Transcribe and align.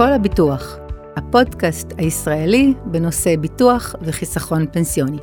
כל 0.00 0.12
הביטוח, 0.12 0.76
הפודקאסט 1.16 1.92
הישראלי 1.98 2.74
בנושא 2.84 3.36
ביטוח 3.36 3.94
וחיסכון 4.02 4.66
פנסיוני. 4.72 5.18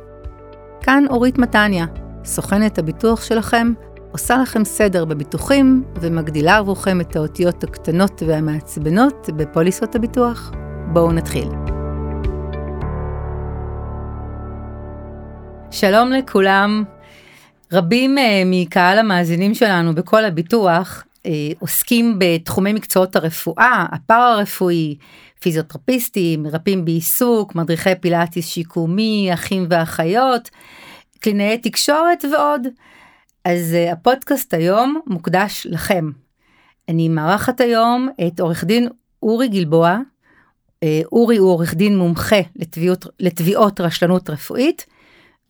כאן 0.80 1.04
אורית 1.10 1.38
מתניה, 1.38 1.86
סוכנת 2.24 2.78
הביטוח 2.78 3.22
שלכם, 3.24 3.72
עושה 4.12 4.36
לכם 4.36 4.64
סדר 4.64 5.04
בביטוחים 5.04 5.84
ומגדילה 6.00 6.56
עבורכם 6.56 7.00
את 7.00 7.16
האותיות 7.16 7.64
הקטנות 7.64 8.22
והמעצבנות 8.26 9.30
בפוליסות 9.36 9.94
הביטוח. 9.94 10.52
בואו 10.92 11.12
נתחיל. 11.12 11.48
שלום 15.70 16.12
לכולם. 16.12 16.84
רבים 17.72 18.18
אה, 18.18 18.42
מקהל 18.46 18.98
המאזינים 18.98 19.54
שלנו 19.54 19.94
בכל 19.94 20.24
הביטוח 20.24 21.04
עוסקים 21.58 22.18
בתחומי 22.18 22.72
מקצועות 22.72 23.16
הרפואה, 23.16 23.86
הפארה-רפואי, 23.92 24.96
פיזיותרפיסטים, 25.40 26.42
מרפאים 26.42 26.84
בעיסוק, 26.84 27.54
מדריכי 27.54 27.94
פילאטיס 28.00 28.46
שיקומי, 28.46 29.30
אחים 29.34 29.66
ואחיות, 29.70 30.50
קלינאי 31.20 31.58
תקשורת 31.58 32.24
ועוד. 32.32 32.66
אז 33.44 33.74
uh, 33.74 33.92
הפודקאסט 33.92 34.54
היום 34.54 35.00
מוקדש 35.06 35.66
לכם. 35.70 36.10
אני 36.88 37.08
מארחת 37.08 37.60
היום 37.60 38.08
את 38.26 38.40
עורך 38.40 38.64
דין 38.64 38.88
אורי 39.22 39.48
גלבוע. 39.48 39.98
Uh, 40.84 40.86
אורי 41.12 41.36
הוא 41.36 41.50
עורך 41.50 41.74
דין 41.74 41.98
מומחה 41.98 42.40
לתביעות, 42.56 43.06
לתביעות 43.20 43.80
רשלנות 43.80 44.30
רפואית, 44.30 44.86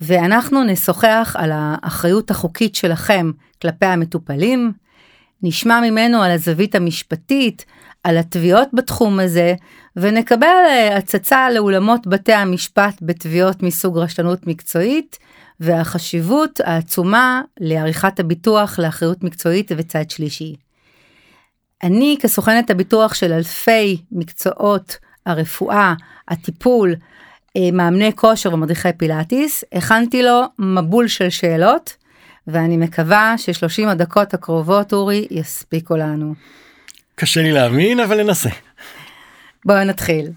ואנחנו 0.01 0.65
נשוחח 0.65 1.37
על 1.39 1.51
האחריות 1.55 2.31
החוקית 2.31 2.75
שלכם 2.75 3.31
כלפי 3.63 3.87
המטופלים, 3.87 4.73
נשמע 5.43 5.81
ממנו 5.81 6.23
על 6.23 6.31
הזווית 6.31 6.75
המשפטית, 6.75 7.65
על 8.05 8.19
התביעות 8.19 8.69
בתחום 8.73 9.21
הזה, 9.21 9.55
ונקבל 9.97 10.47
אה, 10.47 10.97
הצצה 10.97 11.51
לאולמות 11.51 12.07
בתי 12.07 12.33
המשפט 12.33 12.95
בתביעות 13.03 13.63
מסוג 13.63 13.99
רשלנות 13.99 14.47
מקצועית, 14.47 15.19
והחשיבות 15.61 16.61
העצומה 16.65 17.43
לעריכת 17.61 18.21
הביטוח 18.21 18.79
לאחריות 18.79 19.23
מקצועית 19.23 19.73
וצד 19.77 20.11
שלישי. 20.11 20.55
אני 21.83 22.17
כסוכנת 22.21 22.71
הביטוח 22.71 23.15
של 23.15 23.33
אלפי 23.33 24.03
מקצועות 24.13 24.97
הרפואה, 25.27 25.95
הטיפול, 26.29 26.95
אה, 27.57 27.71
מאמני 27.73 28.13
כושר 28.17 28.55
ומדריכי 28.55 28.93
פילאטיס, 28.97 29.65
הכנתי 29.73 30.23
לו 30.23 30.43
מבול 30.59 31.09
של 31.09 31.31
שאלות, 31.31 31.97
ואני 32.49 32.77
מקווה 32.77 33.35
ש-30 33.39 33.89
הדקות 33.89 34.35
הקרובות, 34.35 34.93
אורי, 34.93 35.27
יספיקו 35.31 35.97
לנו. 35.97 36.35
קשה 37.15 37.43
לי 37.43 37.53
להאמין, 37.53 38.01
אבל 38.01 38.23
ננסה. 38.23 38.51
בואו 39.65 39.85
נתחיל. 39.85 40.31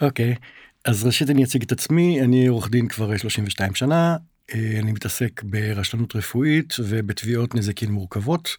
אוקיי, 0.00 0.32
okay. 0.32 0.36
אז 0.84 1.06
ראשית 1.06 1.30
אני 1.30 1.44
אציג 1.44 1.62
את 1.62 1.72
עצמי, 1.72 2.20
אני 2.20 2.46
עורך 2.46 2.70
דין 2.70 2.88
כבר 2.88 3.16
32 3.16 3.74
שנה, 3.74 4.16
אה, 4.54 4.78
אני 4.82 4.92
מתעסק 4.92 5.42
ברשלנות 5.42 6.16
רפואית 6.16 6.74
ובתביעות 6.78 7.54
נזקים 7.54 7.92
מורכבות. 7.92 8.56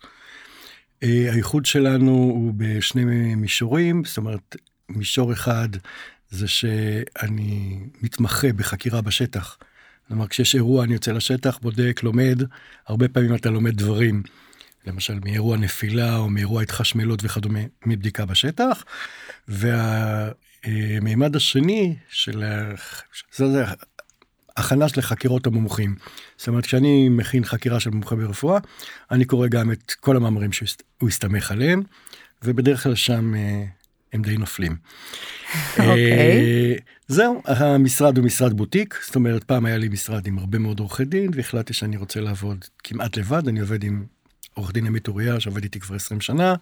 אה, 1.04 1.30
הייחוד 1.34 1.66
שלנו 1.66 2.12
הוא 2.12 2.54
בשני 2.58 3.36
מישורים, 3.36 4.04
זאת 4.06 4.18
אומרת, 4.18 4.56
מישור 4.90 5.34
אחד 5.34 5.70
זה 6.30 6.48
שאני 6.48 7.80
מתמחה 8.02 8.54
בחקירה 8.54 9.02
בשטח. 9.02 9.58
כלומר, 10.08 10.28
כשיש 10.28 10.56
אירוע 10.56 10.84
אני 10.84 10.94
יוצא 10.94 11.12
לשטח, 11.12 11.60
בודק, 11.62 12.00
לומד, 12.04 12.44
הרבה 12.88 13.08
פעמים 13.08 13.36
אתה 13.36 13.50
לומד 13.50 13.78
דברים, 13.78 14.24
למשל 14.88 15.20
מאירוע 15.26 15.58
נפילה 15.58 16.18
או 16.18 16.30
מאירוע 16.30 16.62
התחשמלות 16.62 17.20
וכדומה, 17.24 17.60
מבדיקה 17.86 18.26
בשטח. 18.26 18.84
והמימד 19.48 21.36
השני 21.36 21.96
של 22.10 22.44
זה 23.32 23.64
הכנה 24.58 24.90
של 24.90 25.02
חקירות 25.02 25.48
המומחים. 25.48 25.96
זאת 26.38 26.48
אומרת, 26.48 26.66
כשאני 26.66 27.10
מכין 27.10 27.46
חקירה 27.46 27.80
של 27.80 27.90
מומחה 27.90 28.16
ברפואה, 28.16 28.60
אני 29.12 29.26
קורא 29.26 29.48
גם 29.48 29.72
את 29.72 29.92
כל 29.92 30.16
המאמרים 30.16 30.52
שהוא 30.52 31.10
הסתמך 31.10 31.52
עליהם, 31.52 31.84
ובדרך 32.44 32.84
כלל 32.84 32.96
שם 32.96 33.36
אה, 33.36 33.64
הם 34.14 34.22
די 34.22 34.38
נופלים. 34.38 34.76
אוקיי. 35.80 36.12
אה, 36.12 36.74
זהו, 37.08 37.42
המשרד 37.46 38.18
הוא 38.18 38.26
משרד 38.26 38.54
בוטיק, 38.54 39.00
זאת 39.06 39.16
אומרת, 39.16 39.44
פעם 39.44 39.66
היה 39.66 39.78
לי 39.78 39.90
משרד 39.90 40.28
עם 40.28 40.40
הרבה 40.40 40.60
מאוד 40.60 40.80
עורכי 40.80 41.06
דין, 41.06 41.32
והחלטתי 41.34 41.74
שאני 41.74 41.98
רוצה 41.98 42.20
לעבוד 42.22 42.66
כמעט 42.84 43.18
לבד, 43.18 43.48
אני 43.48 43.60
עובד 43.60 43.84
עם 43.84 44.04
עורך 44.54 44.74
דין 44.74 44.86
עמית 44.86 45.08
אוריה, 45.08 45.40
שעובד 45.40 45.64
איתי 45.64 45.80
כבר 45.80 45.96
20 45.96 46.22
שנה. 46.22 46.56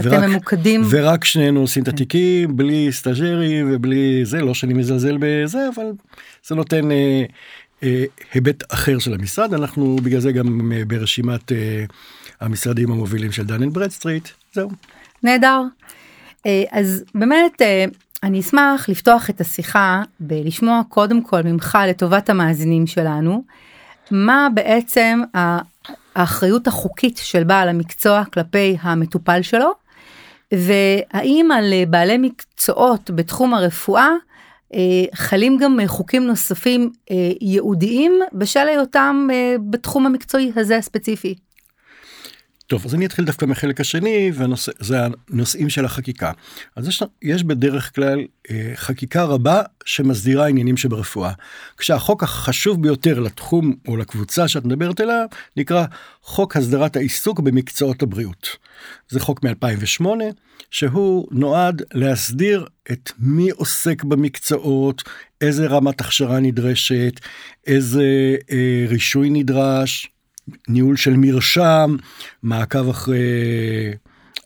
אתם 0.00 0.08
ורק, 0.08 0.24
ממוקדים. 0.24 0.82
ורק 0.90 1.24
שנינו 1.24 1.60
עושים 1.60 1.82
את 1.82 1.88
התיקים, 1.88 2.56
בלי 2.56 2.92
סטאג'רים 2.92 3.68
ובלי 3.72 4.24
זה, 4.24 4.40
לא 4.40 4.54
שאני 4.54 4.74
מזלזל 4.74 5.16
בזה, 5.20 5.68
אבל 5.74 5.84
זה 6.46 6.54
נותן 6.54 6.90
אה, 6.90 7.24
אה, 7.82 8.04
היבט 8.32 8.72
אחר 8.72 8.98
של 8.98 9.14
המשרד, 9.14 9.54
אנחנו 9.54 9.96
בגלל 9.96 10.20
זה 10.20 10.32
גם 10.32 10.72
אה, 10.72 10.84
ברשימת 10.84 11.52
אה, 11.52 11.84
המשרדים 12.40 12.90
המובילים 12.90 13.32
של 13.32 13.44
דן 13.44 13.62
אנד 13.62 13.74
ברדסטריט, 13.74 14.28
זהו. 14.52 14.70
נהדר. 15.22 15.62
אה, 16.46 16.64
אז 16.70 17.04
באמת 17.14 17.62
אה, 17.62 17.84
אני 18.22 18.40
אשמח 18.40 18.88
לפתוח 18.88 19.30
את 19.30 19.40
השיחה 19.40 20.02
בלשמוע 20.20 20.82
קודם 20.88 21.22
כל 21.22 21.42
ממך 21.42 21.78
לטובת 21.88 22.30
המאזינים 22.30 22.86
שלנו, 22.86 23.44
מה 24.10 24.48
בעצם 24.54 25.22
האחריות 26.14 26.66
החוקית 26.66 27.16
של 27.16 27.44
בעל 27.44 27.68
המקצוע 27.68 28.24
כלפי 28.24 28.76
המטופל 28.80 29.42
שלו, 29.42 29.72
והאם 30.52 31.48
על 31.54 31.72
בעלי 31.88 32.18
מקצועות 32.18 33.10
בתחום 33.10 33.54
הרפואה 33.54 34.08
חלים 35.14 35.58
גם 35.58 35.78
חוקים 35.86 36.26
נוספים 36.26 36.92
ייעודיים 37.40 38.20
בשל 38.32 38.68
היותם 38.68 39.28
בתחום 39.70 40.06
המקצועי 40.06 40.52
הזה 40.56 40.76
הספציפי. 40.76 41.34
טוב, 42.74 42.86
אז 42.86 42.94
אני 42.94 43.06
אתחיל 43.06 43.24
דווקא 43.24 43.44
מהחלק 43.44 43.80
השני, 43.80 44.32
וזה 44.34 44.98
הנושאים 45.30 45.70
של 45.70 45.84
החקיקה. 45.84 46.32
אז 46.76 46.88
יש, 46.88 47.02
יש 47.22 47.44
בדרך 47.44 47.94
כלל 47.94 48.24
אה, 48.50 48.72
חקיקה 48.74 49.24
רבה 49.24 49.62
שמסדירה 49.84 50.46
עניינים 50.48 50.76
שברפואה. 50.76 51.32
כשהחוק 51.78 52.22
החשוב 52.22 52.82
ביותר 52.82 53.20
לתחום 53.20 53.74
או 53.88 53.96
לקבוצה 53.96 54.48
שאת 54.48 54.64
מדברת 54.64 55.00
עליה, 55.00 55.24
נקרא 55.56 55.84
חוק 56.22 56.56
הסדרת 56.56 56.96
העיסוק 56.96 57.40
במקצועות 57.40 58.02
הבריאות. 58.02 58.56
זה 59.08 59.20
חוק 59.20 59.44
מ-2008, 59.44 60.06
שהוא 60.70 61.28
נועד 61.30 61.82
להסדיר 61.92 62.66
את 62.92 63.12
מי 63.18 63.50
עוסק 63.50 64.04
במקצועות, 64.04 65.02
איזה 65.40 65.66
רמת 65.66 66.00
הכשרה 66.00 66.40
נדרשת, 66.40 67.20
איזה 67.66 68.36
אה, 68.50 68.84
רישוי 68.88 69.30
נדרש. 69.30 70.13
ניהול 70.68 70.96
של 70.96 71.14
מרשם, 71.16 71.96
מעקב 72.42 72.88
אחרי 72.88 73.20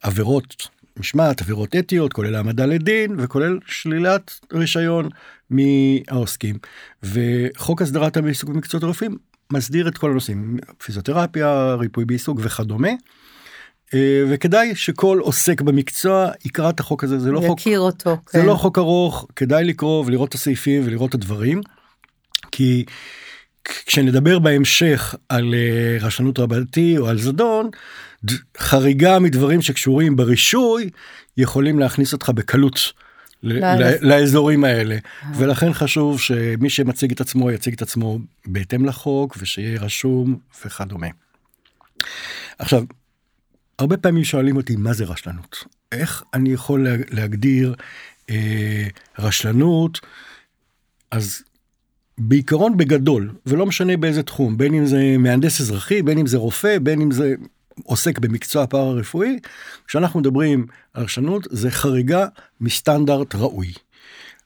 עבירות 0.03 0.69
משמעת, 0.99 1.41
עבירות 1.41 1.77
אתיות, 1.77 2.13
כולל 2.13 2.35
העמדה 2.35 2.67
לדין 2.67 3.15
וכולל 3.19 3.59
שלילת 3.67 4.41
רישיון 4.53 5.09
מהעוסקים. 5.51 6.57
וחוק 7.03 7.83
הסדרת 7.83 8.17
העיסוק 8.17 8.51
במקצועות 8.51 8.85
הרופאים 8.85 9.17
מסדיר 9.53 9.89
את 9.89 9.99
כל 9.99 10.11
הנושאים, 10.11 10.57
פיזיותרפיה, 10.85 11.75
ריפוי 11.75 12.05
בעיסוק 12.05 12.39
וכדומה. 12.43 12.89
אה, 13.95 14.23
וכדאי 14.31 14.75
שכל 14.75 15.19
עוסק 15.23 15.61
במקצוע 15.61 16.31
יקרא 16.45 16.71
את 16.71 16.81
החוק 16.81 17.05
הזה, 17.05 17.19
זה 17.19 17.31
לא 17.31 17.41
חוק, 17.41 17.61
אותו, 17.77 18.17
זה 18.33 18.41
כן. 18.41 18.47
לא 18.47 18.55
חוק 18.55 18.79
ארוך, 18.79 19.27
כדאי 19.37 19.65
לקרוא 19.65 20.05
ולראות 20.07 20.29
את 20.29 20.35
הסעיפים 20.35 20.83
ולראות 20.85 21.11
את 21.11 21.15
הדברים. 21.15 21.61
כי 22.53 22.85
כשנדבר 23.65 24.39
בהמשך 24.39 25.15
על 25.29 25.55
uh, 25.55 26.05
רשלנות 26.05 26.39
רבתי 26.39 26.99
או 26.99 27.09
על 27.09 27.19
זדון, 27.19 27.71
חריגה 28.59 29.19
מדברים 29.19 29.63
שקשורים 29.63 30.17
ברישוי 30.17 30.91
יכולים 31.37 31.79
להכניס 31.79 32.13
אותך 32.13 32.31
בקלות. 32.35 32.93
לאזורים 34.01 34.65
האלה 34.65 34.95
אה. 34.95 35.31
ולכן 35.37 35.73
חשוב 35.73 36.21
שמי 36.21 36.71
שמציג 36.71 37.13
את 37.13 37.21
עצמו 37.21 37.51
יציג 37.51 37.75
את 37.75 37.83
עצמו 37.83 38.19
בהתאם 38.47 38.85
לחוק 38.85 39.37
ושיהיה 39.39 39.81
רשום 39.81 40.39
וכדומה. 40.65 41.07
עכשיו 42.59 42.85
הרבה 43.79 43.97
פעמים 43.97 44.25
שואלים 44.25 44.57
אותי 44.57 44.77
מה 44.77 44.93
זה 44.93 45.05
רשלנות 45.05 45.65
איך 45.93 46.23
אני 46.35 46.53
יכול 46.53 46.87
להגדיר 47.11 47.75
אה, 48.31 48.87
רשלנות 49.19 50.01
אז 51.11 51.43
בעיקרון 52.19 52.77
בגדול, 52.77 53.31
ולא 53.47 53.67
משנה 53.67 53.97
באיזה 53.97 54.23
תחום, 54.23 54.57
בין 54.57 54.75
אם 54.75 54.87
זה 54.87 55.17
מהנדס 55.19 55.61
אזרחי, 55.61 56.03
בין 56.03 56.19
אם 56.19 56.27
זה 56.27 56.37
רופא, 56.37 56.79
בין 56.79 57.01
אם 57.01 57.11
זה 57.11 57.35
עוסק 57.85 58.19
במקצוע 58.19 58.67
פארה-רפואי, 58.67 59.39
כשאנחנו 59.87 60.21
מדברים 60.21 60.67
על 60.95 61.05
רשנות 61.05 61.47
זה 61.51 61.71
חריגה 61.71 62.27
מסטנדרט 62.61 63.35
ראוי. 63.35 63.73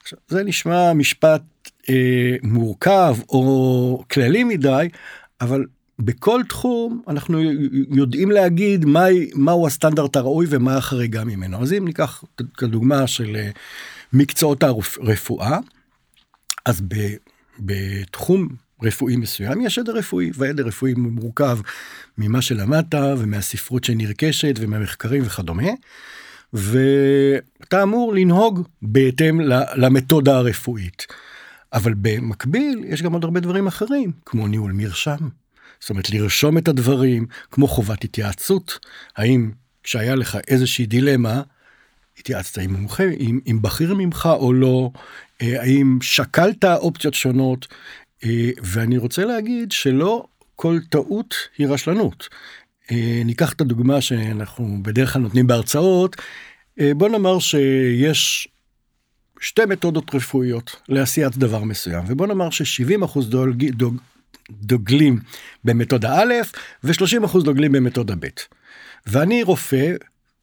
עכשיו, 0.01 0.19
זה 0.27 0.43
נשמע 0.43 0.93
משפט 0.93 1.41
אה, 1.89 2.35
מורכב 2.43 3.17
או 3.29 4.03
כללי 4.11 4.43
מדי, 4.43 4.89
אבל 5.41 5.65
בכל 5.99 6.41
תחום 6.49 7.01
אנחנו 7.07 7.39
יודעים 7.91 8.31
להגיד 8.31 8.85
מה, 8.85 9.05
מהו 9.35 9.67
הסטנדרט 9.67 10.15
הראוי 10.15 10.45
ומה 10.49 10.77
החריגה 10.77 11.23
ממנו. 11.23 11.61
אז 11.61 11.73
אם 11.73 11.85
ניקח 11.85 12.23
כדוגמה 12.57 13.07
של 13.07 13.35
אה, 13.35 13.49
מקצועות 14.13 14.63
הרפואה, 14.63 15.59
אז 16.65 16.81
בתחום 17.59 18.47
רפואי 18.83 19.15
מסוים 19.15 19.61
יש 19.61 19.79
עדר 19.79 19.93
רפואי, 19.93 20.31
והעדר 20.35 20.63
רפואי 20.65 20.93
מורכב 20.93 21.59
ממה 22.17 22.41
שלמדת 22.41 22.93
ומהספרות 22.93 23.83
שנרכשת 23.83 24.53
ומהמחקרים 24.59 25.23
וכדומה. 25.25 25.69
ואתה 26.53 27.83
אמור 27.83 28.13
לנהוג 28.13 28.67
בהתאם 28.81 29.41
למתודה 29.75 30.37
הרפואית. 30.37 31.07
אבל 31.73 31.93
במקביל 32.01 32.83
יש 32.87 33.01
גם 33.01 33.13
עוד 33.13 33.23
הרבה 33.23 33.39
דברים 33.39 33.67
אחרים, 33.67 34.11
כמו 34.25 34.47
ניהול 34.47 34.71
מרשם. 34.71 35.17
זאת 35.79 35.89
אומרת, 35.89 36.09
לרשום 36.09 36.57
את 36.57 36.67
הדברים, 36.67 37.25
כמו 37.51 37.67
חובת 37.67 38.03
התייעצות. 38.03 38.79
האם 39.15 39.51
כשהיה 39.83 40.15
לך 40.15 40.37
איזושהי 40.47 40.85
דילמה, 40.85 41.41
התייעצת 42.19 42.57
עם 42.57 42.73
מומחה, 42.73 43.03
עם, 43.17 43.39
עם 43.45 43.61
בכיר 43.61 43.93
ממך 43.93 44.29
או 44.39 44.53
לא, 44.53 44.91
האם 45.43 45.97
שקלת 46.01 46.65
אופציות 46.65 47.13
שונות, 47.13 47.67
אה, 48.23 48.49
ואני 48.63 48.97
רוצה 48.97 49.25
להגיד 49.25 49.71
שלא 49.71 50.25
כל 50.55 50.79
טעות 50.89 51.35
היא 51.57 51.67
רשלנות. 51.67 52.29
אה, 52.91 53.21
ניקח 53.25 53.53
את 53.53 53.61
הדוגמה 53.61 54.01
שאנחנו 54.01 54.77
בדרך 54.81 55.13
כלל 55.13 55.21
נותנים 55.21 55.47
בהרצאות, 55.47 56.15
בוא 56.97 57.09
נאמר 57.09 57.39
שיש 57.39 58.47
שתי 59.39 59.65
מתודות 59.65 60.15
רפואיות 60.15 60.75
לעשיית 60.89 61.37
דבר 61.37 61.63
מסוים, 61.63 62.03
ובוא 62.07 62.27
נאמר 62.27 62.49
ש-70% 62.49 63.19
דוג, 63.21 63.65
דוג, 63.65 63.97
דוגלים 64.51 65.19
במתודה 65.63 66.19
א' 66.19 66.33
ו-30% 66.83 67.43
דוגלים 67.43 67.71
במתודה 67.71 68.15
ב'. 68.19 68.27
ואני 69.07 69.43
רופא, 69.43 69.93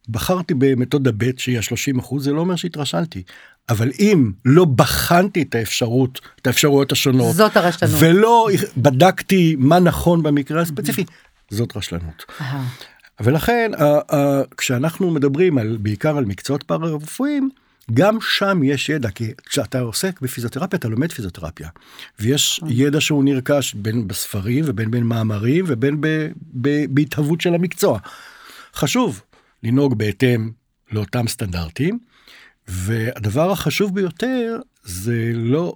בחרתי 0.09 0.53
במתודה 0.53 1.11
ב' 1.17 1.31
שהיא 1.37 1.57
ה-30%, 1.57 2.19
זה 2.19 2.31
לא 2.31 2.39
אומר 2.39 2.55
שהתרשלתי. 2.55 3.23
אבל 3.69 3.91
אם 3.99 4.31
לא 4.45 4.65
בחנתי 4.65 5.41
את 5.41 5.55
האפשרות, 5.55 6.21
את 6.41 6.47
האפשרויות 6.47 6.91
השונות, 6.91 7.35
זאת 7.35 7.57
הרשלנות. 7.57 7.95
ולא 7.99 8.47
בדקתי 8.77 9.55
מה 9.59 9.79
נכון 9.79 10.23
במקרה 10.23 10.61
הספציפי, 10.61 11.03
זאת 11.49 11.77
רשלנות. 11.77 12.25
ולכן 13.19 13.71
כשאנחנו 14.57 15.11
מדברים 15.11 15.57
על 15.57 15.77
בעיקר 15.79 16.17
על 16.17 16.25
מקצועות 16.25 16.63
פארה-רפואיים, 16.63 17.49
גם 17.93 18.17
שם 18.21 18.63
יש 18.63 18.89
ידע, 18.89 19.09
כי 19.09 19.31
כשאתה 19.45 19.79
עוסק 19.79 20.21
בפיזיותרפיה 20.21 20.79
אתה 20.79 20.87
לומד 20.87 21.11
פיזיותרפיה. 21.11 21.69
ויש 22.19 22.59
נכון. 22.63 22.75
ידע 22.77 23.01
שהוא 23.01 23.23
נרכש 23.23 23.73
בין 23.73 24.07
בספרים 24.07 24.63
ובין 24.67 24.91
בין 24.91 25.03
מאמרים 25.03 25.65
ובין 25.67 26.01
בהתהוות 26.89 27.41
של 27.41 27.53
המקצוע. 27.53 27.99
חשוב 28.75 29.21
לנהוג 29.63 29.97
בהתאם 29.97 30.51
לאותם 30.91 31.27
סטנדרטים, 31.27 31.99
והדבר 32.67 33.51
החשוב 33.51 33.95
ביותר 33.95 34.59
זה 34.83 35.31
לא 35.33 35.75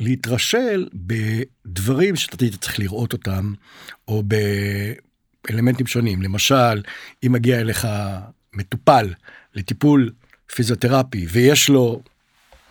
להתרשל 0.00 0.88
בדברים 0.94 2.16
שאתה 2.16 2.36
צריך 2.60 2.78
לראות 2.78 3.12
אותם, 3.12 3.52
או 4.08 4.22
באלמנטים 5.48 5.86
שונים. 5.86 6.22
למשל, 6.22 6.82
אם 7.26 7.32
מגיע 7.32 7.60
אליך 7.60 7.88
מטופל 8.52 9.14
לטיפול 9.54 10.10
פיזיותרפי 10.54 11.26
ויש 11.30 11.68
לו 11.68 12.02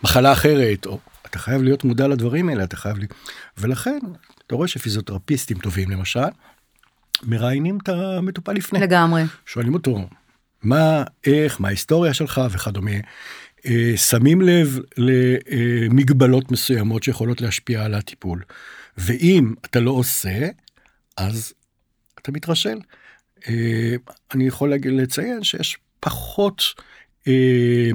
מחלה 0.02 0.32
אחרת, 0.32 0.86
או 0.86 0.98
אתה 1.26 1.38
חייב 1.38 1.62
להיות 1.62 1.84
מודע 1.84 2.08
לדברים 2.08 2.48
האלה, 2.48 2.64
אתה 2.64 2.76
חייב... 2.76 2.98
לי... 2.98 3.06
ולכן, 3.58 3.98
אתה 4.46 4.54
רואה 4.54 4.68
שפיזיותרפיסטים 4.68 5.58
טובים 5.58 5.90
למשל, 5.90 6.20
מראיינים 7.22 7.78
את 7.82 7.88
המטופל 7.88 8.52
לפני. 8.52 8.80
לגמרי. 8.80 9.22
שואלים 9.46 9.74
אותו, 9.74 10.08
מה, 10.66 11.04
איך, 11.26 11.60
מה 11.60 11.68
ההיסטוריה 11.68 12.14
שלך 12.14 12.40
וכדומה. 12.50 12.90
אה, 13.66 13.92
שמים 13.96 14.40
לב 14.40 14.78
למגבלות 14.96 16.52
מסוימות 16.52 17.02
שיכולות 17.02 17.40
להשפיע 17.40 17.84
על 17.84 17.94
הטיפול. 17.94 18.42
ואם 18.98 19.54
אתה 19.64 19.80
לא 19.80 19.90
עושה, 19.90 20.48
אז 21.16 21.52
אתה 22.20 22.32
מתרשל. 22.32 22.78
אה, 23.48 23.94
אני 24.34 24.46
יכול 24.46 24.72
לציין 24.84 25.44
שיש 25.44 25.78
פחות 26.00 26.62
אה, 27.28 27.90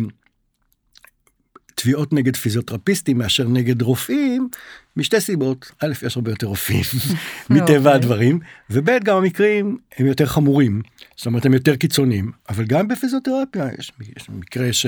תביעות 1.81 2.13
נגד 2.13 2.35
פיזיותרפיסטים 2.35 3.17
מאשר 3.17 3.47
נגד 3.47 3.81
רופאים 3.81 4.49
משתי 4.97 5.21
סיבות 5.21 5.71
א' 5.79 5.93
יש 6.05 6.15
הרבה 6.15 6.31
יותר 6.31 6.47
רופאים 6.47 6.81
מטבע. 7.49 7.77
אוקיי. 7.77 7.93
הדברים 7.93 8.39
וב' 8.69 8.89
גם 9.03 9.17
המקרים 9.17 9.77
הם 9.97 10.05
יותר 10.05 10.25
חמורים 10.25 10.81
זאת 11.17 11.25
אומרת 11.25 11.45
הם 11.45 11.53
יותר 11.53 11.75
קיצוניים 11.75 12.31
אבל 12.49 12.65
גם 12.65 12.87
בפיזיותרפיה 12.87 13.67
יש, 13.79 13.91
יש 14.17 14.29
מקרה 14.29 14.73
ש... 14.73 14.85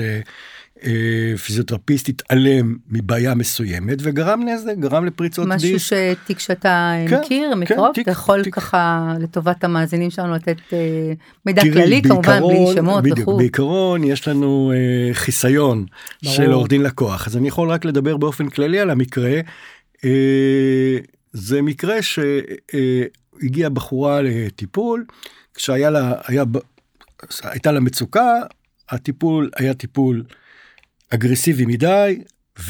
אה, 0.86 1.36
פיזיותרפיסט 1.38 2.08
התעלם 2.08 2.76
מבעיה 2.88 3.34
מסוימת 3.34 3.98
וגרם 4.02 4.42
נזק, 4.48 4.74
גרם 4.78 5.04
לפריצות 5.04 5.46
משהו 5.46 5.72
דיסק. 5.72 5.92
משהו 5.92 6.16
שתיק 6.24 6.38
שאתה 6.38 6.92
כן, 7.08 7.20
מכיר 7.20 7.50
כן, 7.52 7.58
מקרוב, 7.58 7.92
אתה 8.00 8.10
יכול 8.10 8.42
תיק. 8.42 8.54
ככה 8.54 9.14
לטובת 9.20 9.64
המאזינים 9.64 10.10
שלנו 10.10 10.34
לתת 10.34 10.56
אה, 10.72 11.12
מידע 11.46 11.62
תראי, 11.62 11.72
כללי 11.72 12.00
בעיקרון, 12.00 12.22
כמובן 12.22 12.40
בלי 12.40 12.74
שמות 12.74 13.02
בדיוק, 13.02 13.18
וכו'. 13.18 13.36
בעיקרון 13.36 14.04
יש 14.04 14.28
לנו 14.28 14.72
אה, 14.74 15.14
חיסיון 15.14 15.86
ברור. 16.22 16.34
של 16.34 16.52
עורך 16.52 16.68
דין 16.68 16.82
לקוח 16.82 17.26
אז 17.26 17.36
אני 17.36 17.48
יכול 17.48 17.70
רק 17.70 17.84
לדבר 17.84 18.16
באופן 18.16 18.48
כללי 18.48 18.80
על 18.80 18.90
המקרה. 18.90 19.40
אה, 20.04 20.98
זה 21.32 21.62
מקרה 21.62 21.96
שהגיעה 22.02 23.68
אה, 23.68 23.74
בחורה 23.74 24.22
לטיפול 24.22 25.04
כשהיה 25.54 25.90
לה, 25.90 26.12
היה, 26.26 26.44
הייתה 27.42 27.72
לה 27.72 27.80
מצוקה 27.80 28.40
הטיפול 28.88 29.50
היה 29.56 29.74
טיפול 29.74 30.24
אגרסיבי 31.14 31.66
מדי 31.66 32.18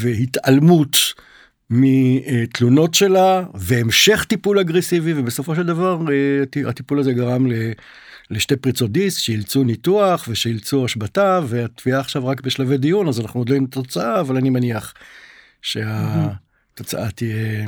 והתעלמות 0.00 0.96
מתלונות 1.70 2.94
שלה 2.94 3.44
והמשך 3.54 4.24
טיפול 4.24 4.58
אגרסיבי 4.58 5.12
ובסופו 5.16 5.54
של 5.54 5.62
דבר 5.62 6.00
אה, 6.12 6.68
הטיפול 6.70 6.98
הזה 6.98 7.12
גרם 7.12 7.46
לשתי 8.30 8.56
פריצות 8.56 8.92
דיסק 8.92 9.18
שאילצו 9.18 9.64
ניתוח 9.64 10.26
ושאילצו 10.28 10.84
השבתה 10.84 11.40
והתביעה 11.46 12.00
עכשיו 12.00 12.26
רק 12.26 12.40
בשלבי 12.40 12.76
דיון 12.76 13.08
אז 13.08 13.20
אנחנו 13.20 13.40
עוד 13.40 13.48
לא 13.48 13.54
עם 13.54 13.66
תוצאה 13.66 14.20
אבל 14.20 14.36
אני 14.36 14.50
מניח 14.50 14.94
שהתוצאה 15.62 17.10
תהיה 17.10 17.66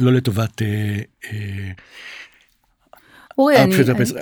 לא 0.00 0.12
לטובת 0.12 0.62
אה, 0.62 0.98
אה, 1.24 1.70
אורי, 3.38 3.62
אני... 3.62 3.74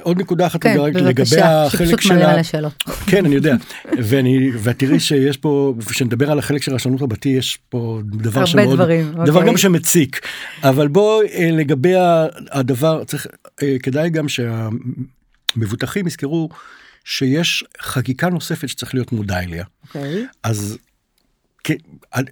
עוד 0.03 0.19
נקודה 0.19 0.47
אחת 0.47 0.63
כן, 0.63 0.77
לגבי 0.95 1.41
החלק 1.43 2.01
של 2.01 2.65
ה... 2.65 2.69
כן, 3.11 3.27
אני 3.27 3.35
יודע. 3.35 3.55
ואני, 3.99 4.51
ותראי 4.63 5.01
שיש 5.01 5.37
פה, 5.37 5.75
כשנדבר 5.89 6.31
על 6.31 6.39
החלק 6.39 6.63
של 6.63 6.75
רשלנות 6.75 7.03
רבתי, 7.03 7.29
יש 7.29 7.59
פה 7.69 8.01
דבר 8.05 8.45
שמאוד... 8.45 8.67
הרבה 8.67 8.77
דברים. 8.77 9.13
דבר 9.13 9.35
אוקיי. 9.35 9.49
גם 9.49 9.57
שמציק. 9.57 10.21
אבל 10.63 10.89
בוא, 10.89 11.23
אה, 11.23 11.51
לגבי 11.51 11.93
הדבר, 12.51 13.05
צריך, 13.05 13.27
אה, 13.63 13.77
כדאי 13.83 14.11
גם 14.11 14.27
שהמבוטחים 14.29 16.07
יזכרו 16.07 16.49
שיש 17.05 17.65
חקיקה 17.83 18.29
נוספת 18.29 18.69
שצריך 18.69 18.95
להיות 18.95 19.13
מודע 19.13 19.41
אליה. 19.41 19.65
אוקיי. 19.89 20.27
אז 20.43 20.79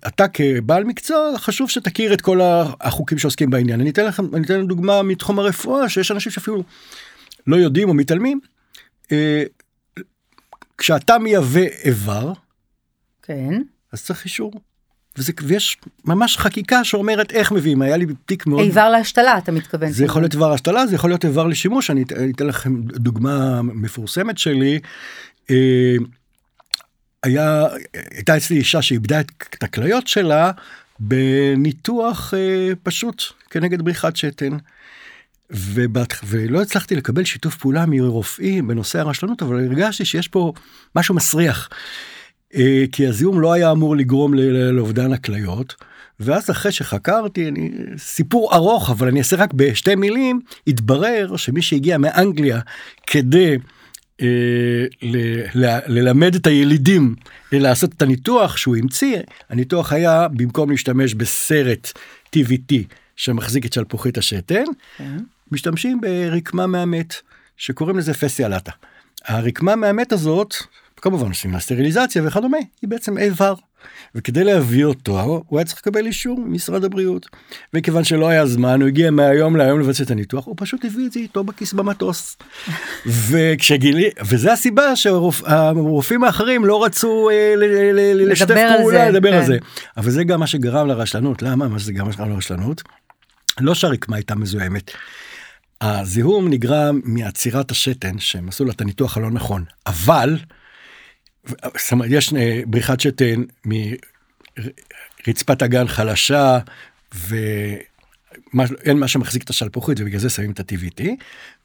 אתה 0.07 0.29
כבעל 0.29 0.85
מקצוע 0.85 1.39
חשוב 1.39 1.71
שתכיר 1.71 2.15
את 2.15 2.21
כל 2.21 2.41
החוקים 2.81 3.19
שעוסקים 3.19 3.51
בעניין 3.51 3.81
אני 3.81 3.91
אתן 3.91 4.05
לכם 4.05 4.35
אני 4.35 4.45
אתן 4.45 4.67
דוגמה 4.67 5.03
מתחום 5.03 5.39
הרפואה 5.39 5.89
שיש 5.89 6.11
אנשים 6.11 6.33
שאפילו 6.33 6.63
לא 7.47 7.57
יודעים 7.57 7.89
או 7.89 7.95
מתעלמים. 7.95 8.41
אה, 9.13 9.43
כשאתה 10.79 11.19
מייבא 11.19 11.61
איבר, 11.85 12.33
כן, 13.23 13.63
אז 13.93 14.05
צריך 14.05 14.25
אישור. 14.25 14.53
וזה, 15.19 15.33
ויש 15.43 15.77
ממש 16.05 16.37
חקיקה 16.37 16.85
שאומרת 16.85 17.33
איך 17.33 17.53
מביאים 17.53 17.83
היה 17.83 17.97
לי 17.97 18.07
תיק 18.27 18.47
מאוד 18.47 18.61
איבר 18.61 18.89
להשתלה 18.89 19.39
אתה 19.39 19.53
מתכוון 19.53 19.93
זה 19.93 20.05
יכול 20.05 20.23
להיות 20.23 20.35
איבר 20.35 20.51
להשתלה 20.51 20.87
זה 20.87 20.95
יכול 20.95 21.11
להיות 21.11 21.25
איבר 21.25 21.47
לשימוש 21.47 21.91
אני 21.91 22.03
אתן 22.35 22.47
לכם 22.47 22.83
דוגמה 22.83 23.63
מפורסמת 23.63 24.39
שלי. 24.39 24.81
היה, 27.23 27.67
הייתה 28.11 28.37
אצלי 28.37 28.57
אישה 28.57 28.83
שאיבדה 28.83 29.21
את 29.21 29.63
הכליות 29.63 30.07
שלה 30.07 30.51
בניתוח 30.99 32.35
אה, 32.35 32.73
פשוט 32.83 33.23
כנגד 33.51 33.83
בריחת 33.83 34.17
שתן. 34.17 34.57
ובת... 35.51 36.15
ולא 36.25 36.63
הצלחתי 36.63 36.97
לקבל 36.97 37.25
שיתוף 37.25 37.57
פעולה 37.57 37.87
מרופאים 37.87 38.69
בנושא 38.69 38.99
הרשלנות 38.99 39.43
אבל 39.43 39.65
הרגשתי 39.67 40.05
שיש 40.05 40.29
פה 40.29 40.53
משהו 40.97 41.15
מסריח. 41.15 41.69
אה, 42.55 42.85
כי 42.93 43.07
הזיהום 43.07 43.41
לא 43.41 43.53
היה 43.53 43.71
אמור 43.71 43.97
לגרום 43.97 44.35
לאובדן 44.73 45.13
הכליות. 45.13 45.75
ואז 46.21 46.51
אחרי 46.51 46.73
שחקרתי 46.73 47.49
אני 47.49 47.71
סיפור 47.99 48.55
ארוך 48.55 48.91
אבל 48.91 49.09
אני 49.09 49.19
אעשה 49.19 49.37
רק 49.37 49.53
בשתי 49.53 49.95
מילים 49.95 50.41
התברר 50.67 51.37
שמי 51.37 51.63
שהגיע 51.63 51.99
מאנגליה 51.99 52.61
כדי 53.07 53.57
אה, 54.23 54.85
ללמד 55.87 56.35
את 56.35 56.47
הילידים 56.47 57.15
לעשות 57.53 57.93
את 57.93 58.03
הניתוח 58.03 58.57
שהוא 58.57 58.77
המציא 58.77 59.19
הניתוח 59.51 59.93
היה 59.93 60.29
במקום 60.29 60.71
להשתמש 60.71 61.15
בסרט 61.15 61.93
TVT 62.37 62.75
שמחזיק 63.17 63.67
את 63.67 63.73
שלפוחית 63.73 64.19
השתן, 64.19 64.65
כן. 64.97 65.19
משתמשים 65.53 66.01
ברקמה 66.01 66.67
מהמת, 66.67 67.15
שקוראים 67.57 67.99
לזה 67.99 68.15
פסיאלטה. 68.15 68.73
הרקמה 69.25 69.77
מהמת 69.77 70.13
הזאת, 70.13 70.55
כמובן 70.97 71.29
עושים 71.29 71.53
לה 71.53 71.61
סטריליזציה 71.61 72.23
וכדומה, 72.27 72.59
היא 72.83 72.91
בעצם 72.91 73.19
איבר. 73.19 73.55
וכדי 74.15 74.45
להביא 74.45 74.85
אותו 74.85 75.21
הוא 75.21 75.59
היה 75.59 75.65
צריך 75.65 75.79
לקבל 75.79 76.07
אישור 76.07 76.41
ממשרד 76.41 76.85
הבריאות. 76.85 77.27
וכיוון 77.75 78.05
שלא 78.05 78.29
היה 78.29 78.47
זמן 78.47 78.81
הוא 78.81 78.89
הגיע 78.89 79.11
מהיום 79.11 79.57
להיום 79.57 79.81
לבצע 79.81 80.05
את 80.05 80.11
הניתוח 80.11 80.47
הוא 80.47 80.55
פשוט 80.59 80.85
הביא 80.85 81.07
את 81.07 81.13
זה 81.13 81.21
איתו 81.21 81.45
בכיס 81.45 81.73
במטוס. 81.73 82.37
וכשגילי 83.31 84.11
וזה 84.25 84.53
הסיבה 84.53 84.97
שהרופאים 84.97 86.25
האחרים 86.25 86.65
לא 86.65 86.85
רצו 86.85 87.31
אה, 87.31 87.55
לשתף 88.15 88.55
פעולה 88.79 89.11
לדבר 89.11 89.35
על 89.35 89.41
כן. 89.41 89.47
זה. 89.47 89.59
אבל 89.97 90.11
זה 90.11 90.25
גם 90.25 90.41
מה 90.41 90.47
שגרם 90.47 90.87
לרשלנות 90.87 91.43
למה 91.43 91.69
מה 91.69 91.79
שזה 91.79 91.93
גם 91.93 92.07
מה 92.07 92.13
שגרם 92.13 92.31
לרשלנות. 92.31 92.83
לא 93.61 93.75
שהרקמה 93.75 94.17
הייתה 94.17 94.35
מזוהמת. 94.35 94.91
הזיהום 95.81 96.49
נגרם 96.49 97.01
מעצירת 97.05 97.71
השתן 97.71 98.19
שהם 98.19 98.49
עשו 98.49 98.65
לה 98.65 98.73
את 98.73 98.81
הניתוח 98.81 99.17
הלא 99.17 99.31
נכון 99.31 99.65
אבל 99.87 100.39
יש 102.09 102.35
אה, 102.35 102.63
בריחת 102.67 103.01
שתן 103.01 103.43
מרצפת 105.27 105.63
הגן 105.63 105.89
חלשה 105.89 106.59
ואין 107.15 108.99
מה 108.99 109.09
שמחזיק 109.09 109.43
את 109.43 109.51
השלפוחית 109.51 110.01
ובגלל 110.01 110.21
זה 110.21 110.31
שמים 110.31 110.51
את 110.51 110.61
ה-TVT 110.61 111.05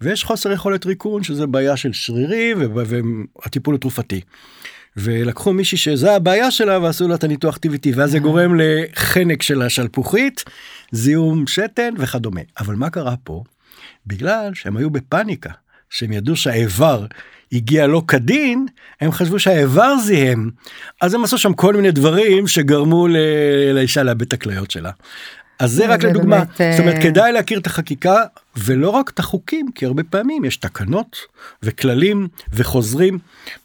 ויש 0.02 0.24
חוסר 0.24 0.52
יכולת 0.52 0.86
ריקון 0.86 1.24
שזה 1.24 1.48
בעיה 1.48 1.78
של 1.78 1.94
שרירי 1.94 2.54
והטיפול 2.56 3.74
הוא 3.74 3.82
תרופתי. 3.82 4.22
ולקחו 4.98 5.54
מישהי 5.54 5.78
שזה 5.78 6.16
הבעיה 6.16 6.52
שלה 6.52 6.80
ועשו 6.80 7.08
לה 7.08 7.16
את 7.16 7.24
הניתוח 7.24 7.58
TVT 7.58 7.88
ואז 7.96 8.12
זה 8.12 8.20
גורם 8.20 8.60
לחנק 8.60 9.42
של 9.42 9.62
השלפוחית 9.62 10.44
זיהום 10.92 11.48
שתן 11.48 11.94
וכדומה. 11.98 12.42
אבל 12.60 12.76
מה 12.76 12.90
קרה 12.90 13.16
פה? 13.24 13.44
בגלל 14.08 14.54
שהם 14.54 14.78
היו 14.78 14.90
בפאניקה 14.90 15.50
שהם 15.90 16.14
ידעו 16.14 16.36
שהאיבר 16.36 17.06
הגיע 17.52 17.88
לא 17.88 18.02
כדין 18.08 18.66
הם 19.02 19.12
חשבו 19.12 19.40
שהאיבר 19.40 19.98
זיהם 19.98 20.50
אז 21.02 21.14
הם 21.14 21.24
עשו 21.24 21.38
שם 21.38 21.54
כל 21.54 21.76
מיני 21.76 21.92
דברים 21.92 22.48
שגרמו 22.48 23.08
ל- 23.08 23.18
לאישה 23.74 24.04
לאבד 24.04 24.22
את 24.22 24.34
הכליות 24.34 24.72
שלה. 24.72 24.92
אז 25.60 25.72
זה 25.72 25.88
רק 25.88 26.02
זה 26.02 26.08
לדוגמה 26.08 26.44
באמת, 26.44 26.72
זאת 26.72 26.80
אומרת 26.80 26.96
אה, 26.96 27.02
כדאי 27.02 27.32
להכיר 27.32 27.60
את 27.60 27.68
החקיקה 27.68 28.24
ולא 28.58 28.90
רק 28.90 29.10
את 29.10 29.20
החוקים 29.20 29.72
כי 29.76 29.86
הרבה 29.86 30.04
פעמים 30.04 30.46
יש 30.46 30.58
תקנות 30.58 31.18
וכללים 31.64 32.28
וחוזרים 32.54 33.20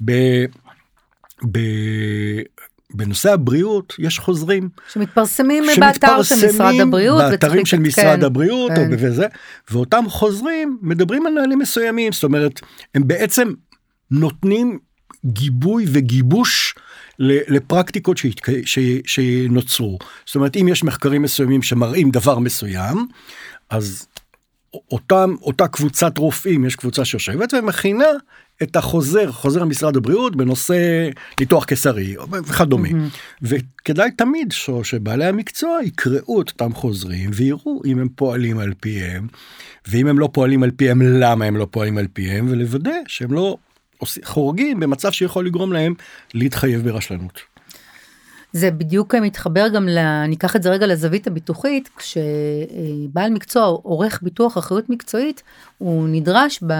ב... 0.04 0.12
ב... 1.52 1.58
בנושא 2.94 3.32
הבריאות 3.32 3.94
יש 3.98 4.18
חוזרים 4.18 4.68
שמתפרסמים 4.92 5.64
באתר 5.80 6.22
של 6.22 6.34
משרד 6.46 6.74
הבריאות. 6.80 7.22
באתרים 7.30 7.66
של. 7.66 7.78
משרד 7.78 8.24
הבריאות 8.24 8.72
כן. 8.72 8.92
או 8.92 8.98
בזה 8.98 9.26
ואותם 9.70 10.04
חוזרים 10.08 10.78
מדברים 10.82 11.26
על 11.26 11.32
נהלים 11.32 11.58
מסוימים 11.58 12.12
זאת 12.12 12.24
אומרת 12.24 12.60
הם 12.94 13.08
בעצם 13.08 13.52
נותנים 14.10 14.78
גיבוי 15.26 15.84
וגיבוש 15.88 16.74
לפרקטיקות. 17.18 18.16
שנוצרו 19.06 19.98
זאת 20.26 20.34
אומרת 20.34 20.56
אם 20.56 20.68
יש 20.68 20.84
מחקרים 20.84 21.22
מסוימים 21.22 21.62
שמראים 21.62 22.10
דבר 22.10 22.38
מסוים 22.38 23.06
אז 23.70 24.06
אותם 24.90 25.34
אותה 25.42 25.68
קבוצת 25.68 26.18
רופאים 26.18 26.64
יש 26.64 26.76
קבוצה 26.76 27.04
שיושבת 27.04 27.54
ומכינה 27.54 28.04
את 28.62 28.76
החוזר 28.76 29.32
חוזר 29.32 29.64
משרד 29.64 29.96
הבריאות 29.96 30.36
בנושא 30.36 31.08
ניתוח 31.40 31.64
קיסרי 31.64 32.16
וכדומה 32.32 32.88
וכדאי 33.42 34.10
תמיד 34.10 34.52
ש- 34.52 34.70
שבעלי 34.82 35.24
המקצוע 35.24 35.78
יקראו 35.84 36.40
את 36.42 36.48
אותם 36.48 36.74
חוזרים 36.74 37.30
ויראו 37.34 37.82
אם 37.84 37.98
הם 37.98 38.08
פועלים 38.14 38.58
על 38.58 38.72
פיהם 38.80 39.26
ואם 39.88 40.06
הם 40.06 40.18
לא 40.18 40.28
פועלים 40.32 40.62
על 40.62 40.70
פיהם 40.70 41.02
למה 41.02 41.44
הם 41.44 41.56
לא 41.56 41.66
פועלים 41.70 41.98
על 41.98 42.06
פיהם 42.12 42.46
ולוודא 42.50 42.96
שהם 43.06 43.32
לא 43.32 43.56
חורגים 44.24 44.80
במצב 44.80 45.12
שיכול 45.12 45.46
לגרום 45.46 45.72
להם 45.72 45.94
להתחייב 46.34 46.84
ברשלנות. 46.84 47.40
זה 48.52 48.70
בדיוק 48.70 49.14
מתחבר 49.14 49.68
גם 49.68 49.88
ל... 49.88 49.98
אני 49.98 50.34
אקח 50.34 50.56
את 50.56 50.62
זה 50.62 50.70
רגע 50.70 50.86
לזווית 50.86 51.26
הביטוחית, 51.26 51.88
כשבעל 51.96 53.30
מקצוע 53.30 53.64
עורך 53.64 54.22
ביטוח 54.22 54.58
אחריות 54.58 54.90
מקצועית, 54.90 55.42
הוא 55.78 56.08
נדרש 56.08 56.62
ב... 56.66 56.72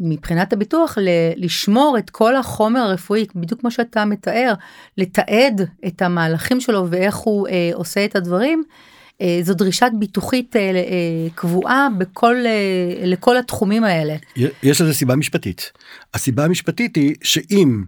מבחינת 0.00 0.52
הביטוח 0.52 0.98
ל- 0.98 1.44
לשמור 1.44 1.98
את 1.98 2.10
כל 2.10 2.36
החומר 2.36 2.80
הרפואי, 2.80 3.26
בדיוק 3.34 3.60
כמו 3.60 3.70
שאתה 3.70 4.04
מתאר, 4.04 4.54
לתעד 4.98 5.60
את 5.86 6.02
המהלכים 6.02 6.60
שלו 6.60 6.86
ואיך 6.90 7.16
הוא 7.16 7.48
אה, 7.48 7.70
עושה 7.74 8.04
את 8.04 8.16
הדברים. 8.16 8.64
אה, 9.20 9.38
זו 9.42 9.54
דרישת 9.54 9.90
ביטוחית 9.98 10.56
אה, 10.56 10.60
אה, 10.60 10.80
קבועה 11.34 11.88
בכל, 11.98 12.36
לכל 13.04 13.36
התחומים 13.36 13.84
האלה. 13.84 14.16
יש 14.62 14.80
לזה 14.80 14.94
סיבה 14.94 15.16
משפטית. 15.16 15.72
הסיבה 16.14 16.44
המשפטית 16.44 16.96
היא 16.96 17.14
שאם 17.22 17.82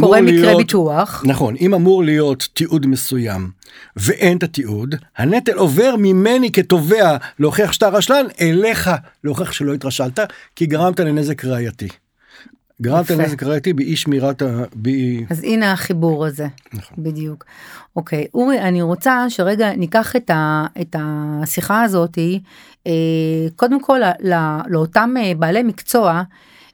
קורה 0.00 0.20
מקרה 0.20 0.40
להיות- 0.40 0.58
ביטוח, 0.58 1.24
נכון 1.26 1.56
אם 1.60 1.74
אמור 1.74 2.04
להיות 2.04 2.48
תיעוד 2.54 2.86
מסוים 2.86 3.50
ואין 3.96 4.38
את 4.38 4.42
התיעוד 4.42 4.94
הנטל 5.16 5.52
עובר 5.52 5.94
ממני 5.98 6.52
כתובע 6.52 7.16
להוכיח 7.38 7.72
שאתה 7.72 7.88
רשלן 7.88 8.24
אליך 8.40 8.90
להוכיח 9.24 9.52
שלא 9.52 9.74
התרשלת 9.74 10.18
כי 10.56 10.66
גרמת 10.66 11.00
לנזק 11.00 11.44
ראייתי. 11.44 11.88
גרמת 12.82 13.04
יפה. 13.04 13.14
לנזק 13.14 13.42
ראייתי 13.42 13.72
באי 13.72 13.96
שמירת 13.96 14.42
ה... 14.42 14.62
באי... 14.74 15.24
אז 15.30 15.44
הנה 15.44 15.72
החיבור 15.72 16.26
הזה. 16.26 16.46
נכון. 16.72 16.96
בדיוק. 17.04 17.44
אוקיי, 17.96 18.26
אורי, 18.34 18.60
אני 18.60 18.82
רוצה 18.82 19.26
שרגע 19.28 19.72
ניקח 19.76 20.16
את, 20.16 20.30
ה, 20.30 20.66
את 20.80 20.96
השיחה 20.98 21.82
הזאתי, 21.82 22.40
אה, 22.86 22.92
קודם 23.56 23.82
כל 23.82 24.00
ל, 24.04 24.32
ל, 24.32 24.58
לאותם 24.68 25.14
אה, 25.18 25.32
בעלי 25.38 25.62
מקצוע, 25.62 26.22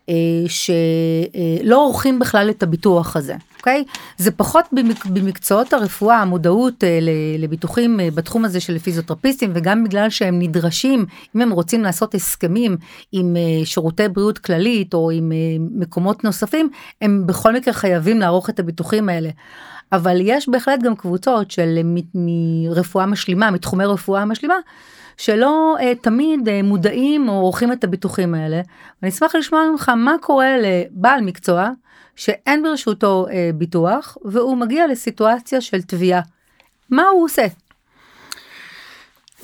אה, 0.08 0.14
שלא 0.48 1.84
עורכים 1.84 2.18
בכלל 2.18 2.50
את 2.50 2.62
הביטוח 2.62 3.16
הזה, 3.16 3.34
אוקיי? 3.66 3.84
זה 4.16 4.30
פחות 4.30 4.64
במק, 4.72 5.06
במקצועות 5.06 5.72
הרפואה, 5.72 6.16
המודעות 6.16 6.84
אה, 6.84 6.98
לביטוחים 7.38 8.00
אה, 8.00 8.08
בתחום 8.14 8.44
הזה 8.44 8.60
של 8.60 8.78
פיזיותרפיסטים, 8.78 9.50
וגם 9.54 9.84
בגלל 9.84 10.10
שהם 10.10 10.38
נדרשים, 10.38 11.06
אם 11.36 11.40
הם 11.40 11.50
רוצים 11.50 11.82
לעשות 11.82 12.14
הסכמים 12.14 12.76
עם 13.12 13.36
אה, 13.36 13.66
שירותי 13.66 14.08
בריאות 14.08 14.38
כללית 14.38 14.94
או 14.94 15.10
עם 15.10 15.32
אה, 15.32 15.36
מקומות 15.70 16.24
נוספים, 16.24 16.68
הם 17.00 17.22
בכל 17.26 17.52
מקרה 17.52 17.74
חייבים 17.74 18.20
לערוך 18.20 18.50
את 18.50 18.58
הביטוחים 18.60 19.08
האלה. 19.08 19.30
אבל 19.92 20.18
יש 20.20 20.48
בהחלט 20.48 20.82
גם 20.82 20.96
קבוצות 20.96 21.50
של 21.50 21.80
מ- 21.84 22.00
מרפואה 22.14 23.06
משלימה, 23.06 23.50
מתחומי 23.50 23.84
רפואה 23.84 24.24
משלימה, 24.24 24.56
שלא 25.16 25.76
אה, 25.80 25.92
תמיד 25.94 26.48
אה, 26.48 26.60
מודעים 26.62 27.28
או 27.28 27.34
עורכים 27.34 27.72
את 27.72 27.84
הביטוחים 27.84 28.34
האלה. 28.34 28.60
ואני 29.02 29.12
אשמח 29.12 29.34
לשמוע 29.34 29.60
ממך 29.70 29.88
מה 29.88 30.14
קורה 30.20 30.56
לבעל 30.58 31.20
מקצוע 31.20 31.70
שאין 32.16 32.62
ברשותו 32.62 33.26
אה, 33.30 33.50
ביטוח 33.54 34.16
והוא 34.24 34.56
מגיע 34.56 34.86
לסיטואציה 34.86 35.60
של 35.60 35.82
תביעה. 35.82 36.20
מה 36.90 37.02
הוא 37.02 37.24
עושה? 37.24 37.46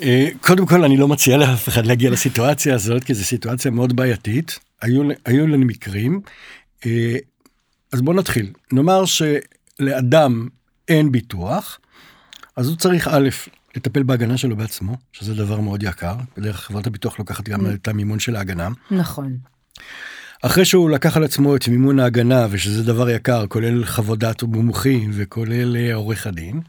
אה, 0.03 0.29
קודם 0.41 0.67
כל 0.67 0.85
אני 0.85 0.97
לא 0.97 1.09
מציע 1.09 1.37
לאף 1.37 1.69
אחד 1.69 1.87
להגיע 1.87 2.11
לסיטואציה 2.11 2.75
הזאת 2.75 3.05
כי 3.05 3.15
זו 3.15 3.25
סיטואציה 3.25 3.71
מאוד 3.71 3.97
בעייתית 3.97 4.59
היו 4.83 5.03
היו 5.25 5.47
לנו 5.47 5.67
מקרים 5.67 6.21
אה, 6.87 7.17
אז 7.93 8.03
בוא 8.03 8.15
נתחיל 8.15 8.53
נאמר 8.73 9.05
שלאדם 9.05 10.49
אין 10.89 11.13
ביטוח 11.13 11.81
אז 12.57 12.69
הוא 12.69 12.77
צריך 12.77 13.09
א' 13.09 13.29
לטפל 13.77 14.03
בהגנה 14.03 14.37
שלו 14.37 14.57
בעצמו 14.57 14.97
שזה 15.13 15.35
דבר 15.35 15.61
מאוד 15.61 15.83
יקר 15.83 16.15
בדרך 16.37 16.57
כלל 16.57 16.65
חברת 16.65 16.87
הביטוח 16.87 17.19
לוקחת 17.19 17.49
גם 17.49 17.67
את 17.75 17.89
המימון 17.89 18.19
של 18.19 18.37
ההגנה 18.37 18.69
נכון. 18.91 19.37
אחרי 20.43 20.65
שהוא 20.65 20.91
לקח 20.91 21.17
על 21.17 21.25
עצמו 21.25 21.57
את 21.57 21.69
מימון 21.69 21.99
ההגנה 21.99 22.47
ושזה 22.51 22.85
דבר 22.85 23.11
יקר 23.11 23.47
כולל 23.47 23.85
חוות 23.85 24.19
דעת 24.19 24.43
מומחים 24.43 25.11
וכולל 25.13 25.77
אה, 25.77 25.95
עורך 25.95 26.27
הדין. 26.27 26.61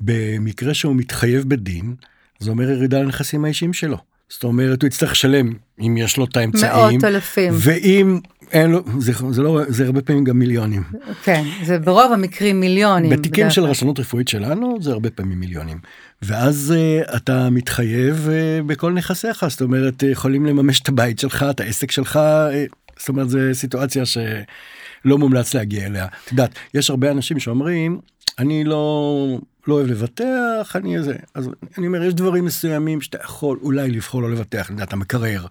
במקרה 0.00 0.74
שהוא 0.74 0.96
מתחייב 0.96 1.48
בדין 1.48 1.94
זה 2.38 2.50
אומר 2.50 2.70
ירידה 2.70 3.02
לנכסים 3.02 3.44
האישיים 3.44 3.72
שלו. 3.72 3.96
זאת 4.28 4.44
אומרת 4.44 4.82
הוא 4.82 4.88
יצטרך 4.88 5.10
לשלם 5.10 5.52
אם 5.80 5.96
יש 5.98 6.16
לו 6.16 6.24
את 6.24 6.36
האמצעים 6.36 6.72
מאות 6.72 7.04
אלפים. 7.04 7.52
ואם 7.56 8.20
אין 8.52 8.70
לו 8.70 8.82
זה, 8.98 9.12
זה 9.30 9.42
לא 9.42 9.60
זה 9.68 9.86
הרבה 9.86 10.02
פעמים 10.02 10.24
גם 10.24 10.38
מיליונים. 10.38 10.82
כן, 11.22 11.44
זה 11.64 11.78
ברוב 11.78 12.12
המקרים 12.12 12.60
מיליונים. 12.60 13.10
בתיקים 13.10 13.44
בדרך 13.44 13.54
של 13.54 13.60
כלל. 13.60 13.70
רשלנות 13.70 14.00
רפואית 14.00 14.28
שלנו 14.28 14.78
זה 14.80 14.92
הרבה 14.92 15.10
פעמים 15.10 15.40
מיליונים. 15.40 15.78
ואז 16.22 16.74
uh, 16.76 17.16
אתה 17.16 17.50
מתחייב 17.50 18.28
uh, 18.28 18.66
בכל 18.66 18.92
נכסיך 18.92 19.44
זאת 19.48 19.62
אומרת 19.62 20.02
uh, 20.02 20.06
יכולים 20.06 20.46
לממש 20.46 20.80
את 20.80 20.88
הבית 20.88 21.18
שלך 21.18 21.46
את 21.50 21.60
העסק 21.60 21.90
שלך 21.90 22.16
uh, 22.16 22.74
זאת 22.98 23.08
אומרת 23.08 23.28
זו 23.28 23.38
סיטואציה 23.52 24.06
שלא 24.06 25.18
מומלץ 25.18 25.54
להגיע 25.54 25.86
אליה. 25.86 26.04
את 26.04 26.30
יודעת 26.30 26.50
יש 26.74 26.90
הרבה 26.90 27.10
אנשים 27.10 27.38
שאומרים 27.38 28.00
אני 28.38 28.64
לא 28.64 29.38
לא 29.66 29.74
אוהב 29.74 29.86
לבטח 29.86 30.76
אני 30.76 30.96
איזה 30.96 31.14
אז 31.34 31.48
אני 31.78 31.86
אומר 31.86 32.02
יש 32.02 32.14
דברים 32.14 32.44
מסוימים 32.44 33.00
שאתה 33.00 33.18
יכול 33.24 33.58
אולי 33.62 33.90
לבחור 33.90 34.22
לא 34.22 34.30
לבטח 34.30 34.70
אתה 34.82 34.96
מקרר. 34.96 35.46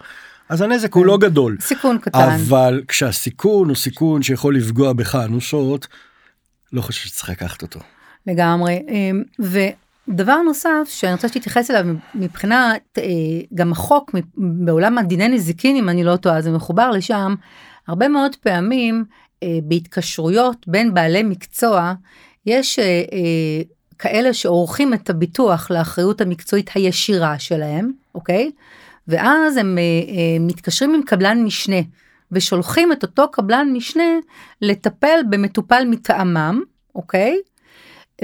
אז 0.49 0.61
הנזק 0.61 0.93
הוא 0.93 1.05
לא 1.05 1.17
גדול 1.17 1.57
סיכון 1.61 1.97
קטן. 1.97 2.19
אבל 2.19 2.81
כשהסיכון 2.87 3.69
הוא 3.69 3.75
סיכון 3.75 4.21
שיכול 4.21 4.55
לפגוע 4.55 4.93
בך 4.93 5.15
אנושות 5.15 5.87
לא 6.73 6.81
חושב 6.81 7.07
שצריך 7.07 7.29
לקחת 7.29 7.61
אותו. 7.61 7.79
לגמרי. 8.27 8.79
אמ, 8.87 9.23
דבר 10.09 10.37
נוסף 10.41 10.83
שאני 10.87 11.13
רוצה 11.13 11.27
שתתייחס 11.27 11.71
אליו 11.71 11.95
מבחינת 12.15 12.81
אה, 12.97 13.03
גם 13.53 13.71
החוק 13.71 14.11
בעולם 14.37 14.97
הדיני 14.97 15.27
נזיקין 15.27 15.75
אם 15.75 15.89
אני 15.89 16.03
לא 16.03 16.15
טועה 16.15 16.41
זה 16.41 16.51
מחובר 16.51 16.91
לשם 16.91 17.35
הרבה 17.87 18.07
מאוד 18.07 18.35
פעמים 18.35 19.05
אה, 19.43 19.59
בהתקשרויות 19.63 20.67
בין 20.67 20.93
בעלי 20.93 21.23
מקצוע 21.23 21.93
יש 22.45 22.79
אה, 22.79 23.03
כאלה 23.99 24.33
שעורכים 24.33 24.93
את 24.93 25.09
הביטוח 25.09 25.71
לאחריות 25.71 26.21
המקצועית 26.21 26.69
הישירה 26.75 27.39
שלהם 27.39 27.91
אוקיי 28.15 28.51
ואז 29.09 29.57
הם 29.57 29.77
אה, 29.77 29.83
אה, 29.83 30.39
מתקשרים 30.39 30.93
עם 30.95 31.03
קבלן 31.03 31.43
משנה 31.43 31.81
ושולחים 32.31 32.91
את 32.91 33.03
אותו 33.03 33.31
קבלן 33.31 33.67
משנה 33.73 34.03
לטפל 34.61 35.19
במטופל 35.29 35.83
מטעמם 35.85 36.61
אוקיי? 36.95 37.37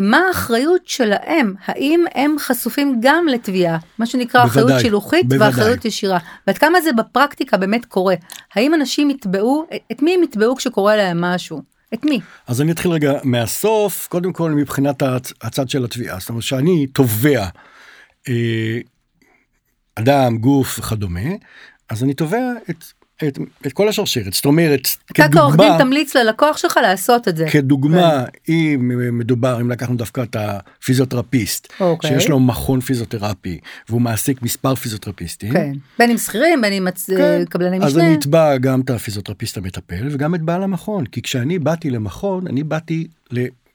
מה 0.01 0.17
האחריות 0.27 0.87
שלהם, 0.87 1.53
האם 1.65 2.05
הם 2.15 2.35
חשופים 2.39 2.97
גם 3.01 3.27
לתביעה, 3.27 3.77
מה 3.97 4.05
שנקרא 4.05 4.45
בוודאי, 4.45 4.63
אחריות 4.63 4.81
שילוחית 4.81 5.25
בוודאי. 5.25 5.47
ואחריות 5.47 5.85
ישירה, 5.85 6.19
ועד 6.47 6.57
כמה 6.57 6.81
זה 6.81 6.93
בפרקטיקה 6.93 7.57
באמת 7.57 7.85
קורה, 7.85 8.15
האם 8.55 8.73
אנשים 8.73 9.09
יתבעו, 9.09 9.67
את 9.91 10.01
מי 10.01 10.13
הם 10.13 10.23
יתבעו 10.23 10.55
כשקורה 10.55 10.95
להם 10.95 11.21
משהו? 11.21 11.61
את 11.93 12.05
מי? 12.05 12.19
אז 12.47 12.61
אני 12.61 12.71
אתחיל 12.71 12.91
רגע 12.91 13.13
מהסוף, 13.23 14.07
קודם 14.07 14.33
כל 14.33 14.51
מבחינת 14.51 15.01
הצ, 15.01 15.33
הצד 15.41 15.69
של 15.69 15.83
התביעה, 15.85 16.19
זאת 16.19 16.29
אומרת 16.29 16.43
שאני 16.43 16.87
תובע 16.87 17.45
אה, 18.29 18.79
אדם, 19.95 20.37
גוף 20.37 20.79
וכדומה, 20.79 21.29
אז 21.89 22.03
אני 22.03 22.13
תובע 22.13 22.51
את 22.69 22.83
את, 23.23 23.39
את 23.67 23.73
כל 23.73 23.89
השרשרת 23.89 24.33
זאת 24.33 24.45
אומרת 24.45 24.87
אתה 25.11 25.29
כעורך 25.31 25.55
דין 25.55 25.77
תמליץ 25.77 26.15
ללקוח 26.15 26.57
שלך 26.57 26.79
לעשות 26.81 27.27
את 27.27 27.37
זה 27.37 27.45
כדוגמה 27.51 28.23
כן. 28.43 28.53
אם 28.53 28.91
מדובר 29.17 29.61
אם 29.61 29.69
לקחנו 29.69 29.95
דווקא 29.95 30.23
את 30.23 30.35
הפיזיותרפיסט 30.39 31.73
אוקיי. 31.79 32.09
שיש 32.09 32.29
לו 32.29 32.39
מכון 32.39 32.79
פיזיותרפי 32.79 33.59
והוא 33.89 34.01
מעסיק 34.01 34.41
מספר 34.41 34.75
פיזיותרפיסטים 34.75 35.53
כן. 35.53 35.73
בין 35.99 36.09
אם 36.09 36.17
שכירים 36.17 36.61
בין 36.61 36.73
אם 36.73 36.87
כן. 37.07 37.43
קבלני 37.49 37.77
משנה 37.77 37.87
אז 37.87 37.97
אני 37.97 38.15
אתבע 38.15 38.57
גם 38.57 38.81
את 38.81 38.89
הפיזיותרפיסט 38.89 39.57
המטפל 39.57 40.07
וגם 40.11 40.35
את 40.35 40.41
בעל 40.41 40.63
המכון 40.63 41.05
כי 41.05 41.21
כשאני 41.21 41.59
באתי 41.59 41.89
למכון 41.89 42.47
אני 42.47 42.63
באתי. 42.63 43.07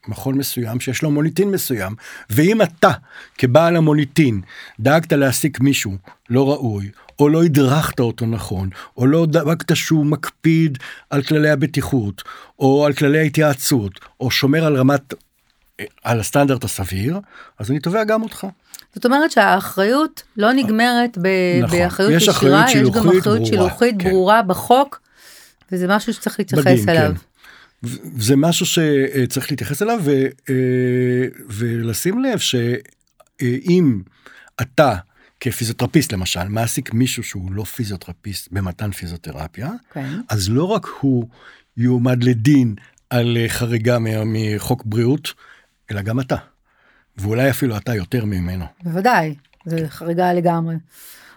מכון 0.08 0.38
מסוים 0.38 0.80
שיש 0.80 1.02
לו 1.02 1.10
מוניטין 1.10 1.50
מסוים 1.50 1.94
ואם 2.30 2.62
אתה 2.62 2.90
כבעל 3.38 3.76
המוניטין 3.76 4.40
דאגת 4.80 5.12
להעסיק 5.12 5.60
מישהו 5.60 5.96
לא 6.30 6.50
ראוי 6.50 6.90
או 7.20 7.28
לא 7.28 7.42
הדרכת 7.42 8.00
אותו 8.00 8.26
נכון, 8.26 8.68
או 8.96 9.06
לא 9.06 9.26
דאגת 9.26 9.76
שהוא 9.76 10.06
מקפיד 10.06 10.78
על 11.10 11.22
כללי 11.22 11.50
הבטיחות, 11.50 12.22
או 12.58 12.86
על 12.86 12.92
כללי 12.92 13.18
ההתייעצות, 13.18 14.00
או 14.20 14.30
שומר 14.30 14.64
על 14.64 14.76
רמת, 14.76 15.14
על 16.04 16.20
הסטנדרט 16.20 16.64
הסביר, 16.64 17.20
אז 17.58 17.70
אני 17.70 17.80
תובע 17.80 18.04
גם 18.04 18.22
אותך. 18.22 18.46
זאת 18.94 19.06
אומרת 19.06 19.30
שהאחריות 19.30 20.22
לא 20.36 20.52
נגמרת 20.52 21.18
ב- 21.22 21.60
נכון, 21.62 21.78
באחריות 21.78 22.12
יש 22.12 22.28
ישירה, 22.28 22.64
יש 22.68 22.76
גם 22.76 22.88
אחריות 22.88 23.24
ברורה, 23.24 23.46
שילוחית 23.46 23.94
כן. 23.98 24.10
ברורה 24.10 24.42
בחוק, 24.42 25.00
וזה 25.72 25.86
משהו 25.88 26.14
שצריך 26.14 26.38
להתייחס 26.38 26.66
בדין, 26.66 26.88
אליו. 26.88 27.12
כן. 27.14 27.29
זה 28.16 28.36
משהו 28.36 28.66
שצריך 28.66 29.50
להתייחס 29.50 29.82
אליו 29.82 30.00
ו, 30.04 30.10
אה, 30.50 31.26
ולשים 31.48 32.24
לב 32.24 32.38
שאם 32.38 34.00
אתה 34.60 34.94
כפיזיותרפיסט 35.40 36.12
למשל 36.12 36.48
מעסיק 36.48 36.94
מישהו 36.94 37.22
שהוא 37.22 37.52
לא 37.52 37.64
פיזיותרפיסט 37.64 38.48
במתן 38.52 38.90
פיזיותרפיה 38.90 39.70
כן. 39.92 40.08
אז 40.28 40.48
לא 40.48 40.64
רק 40.64 40.86
הוא 41.00 41.28
יועמד 41.76 42.24
לדין 42.24 42.74
על 43.10 43.36
אה, 43.36 43.48
חריגה 43.48 43.98
מחוק 44.24 44.82
בריאות 44.84 45.34
אלא 45.90 46.02
גם 46.02 46.20
אתה. 46.20 46.36
ואולי 47.16 47.50
אפילו 47.50 47.76
אתה 47.76 47.94
יותר 47.94 48.24
ממנו. 48.24 48.64
בוודאי 48.82 49.34
זה 49.64 49.88
חריגה 49.88 50.32
לגמרי. 50.32 50.76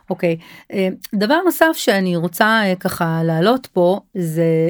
אוקיי 0.09 0.37
אה, 0.71 0.87
דבר 1.15 1.37
נוסף 1.45 1.73
שאני 1.73 2.15
רוצה 2.15 2.45
אה, 2.45 2.75
ככה 2.75 3.23
להעלות 3.23 3.67
פה 3.73 3.99
זה 4.13 4.69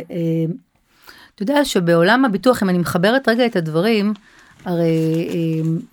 אתה 1.36 1.44
יודע 1.44 1.66
שבעולם 1.66 2.26
הביטוח 2.26 2.64
אם 2.64 2.70
אני 2.70 2.78
מחברת 2.78 3.30
רגע 3.30 3.46
את 3.46 3.56
הדברים 3.56 4.14
הרי 4.66 5.30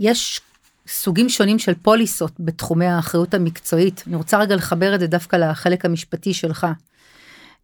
יש 0.00 0.40
סוגים 0.88 1.28
שונים 1.28 1.58
של 1.58 1.74
פוליסות 1.74 2.32
בתחומי 2.38 2.86
האחריות 2.86 3.34
המקצועית. 3.34 4.04
אני 4.06 4.16
רוצה 4.16 4.38
רגע 4.38 4.56
לחבר 4.56 4.94
את 4.94 5.00
זה 5.00 5.06
דווקא 5.06 5.36
לחלק 5.36 5.84
המשפטי 5.84 6.34
שלך. 6.34 6.66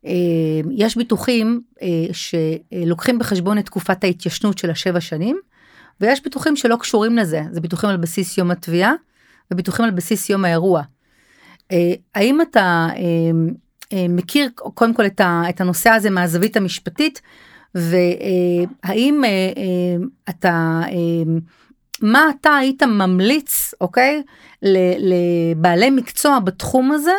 אה, 0.07 0.13
יש 0.71 0.97
ביטוחים 0.97 1.61
אה, 1.83 1.89
שלוקחים 2.13 3.19
בחשבון 3.19 3.59
את 3.59 3.67
תקופת 3.67 4.05
ההתיישנות 4.05 4.59
של 4.59 4.71
השבע 4.71 5.01
שנים, 5.01 5.39
ויש 6.01 6.23
ביטוחים 6.23 6.57
שלא 6.57 6.77
קשורים 6.77 7.19
לזה, 7.19 7.43
זה 7.51 7.61
ביטוחים 7.61 7.91
על 7.91 7.97
בסיס 7.97 8.39
יום 8.39 8.51
התביעה 8.51 8.93
וביטוחים 9.51 9.85
על 9.85 9.91
בסיס 9.91 10.31
יום 10.31 10.45
האירוע. 10.45 10.83
אה, 11.73 11.95
האם 12.15 12.41
אתה 12.41 12.89
מכיר 14.09 14.49
קודם 14.55 14.95
כל 14.95 15.07
את 15.49 15.61
הנושא 15.61 15.91
הזה 15.91 16.11
מהזווית 16.11 16.57
המשפטית, 16.57 17.21
והאם 17.77 19.23
אתה 20.29 20.81
מה 22.03 22.31
אתה 22.41 22.57
היית 22.57 22.83
ממליץ, 22.83 23.75
אוקיי, 23.81 24.23
לבעלי 24.63 25.91
מקצוע 25.91 26.39
בתחום 26.39 26.93
הזה 26.93 27.15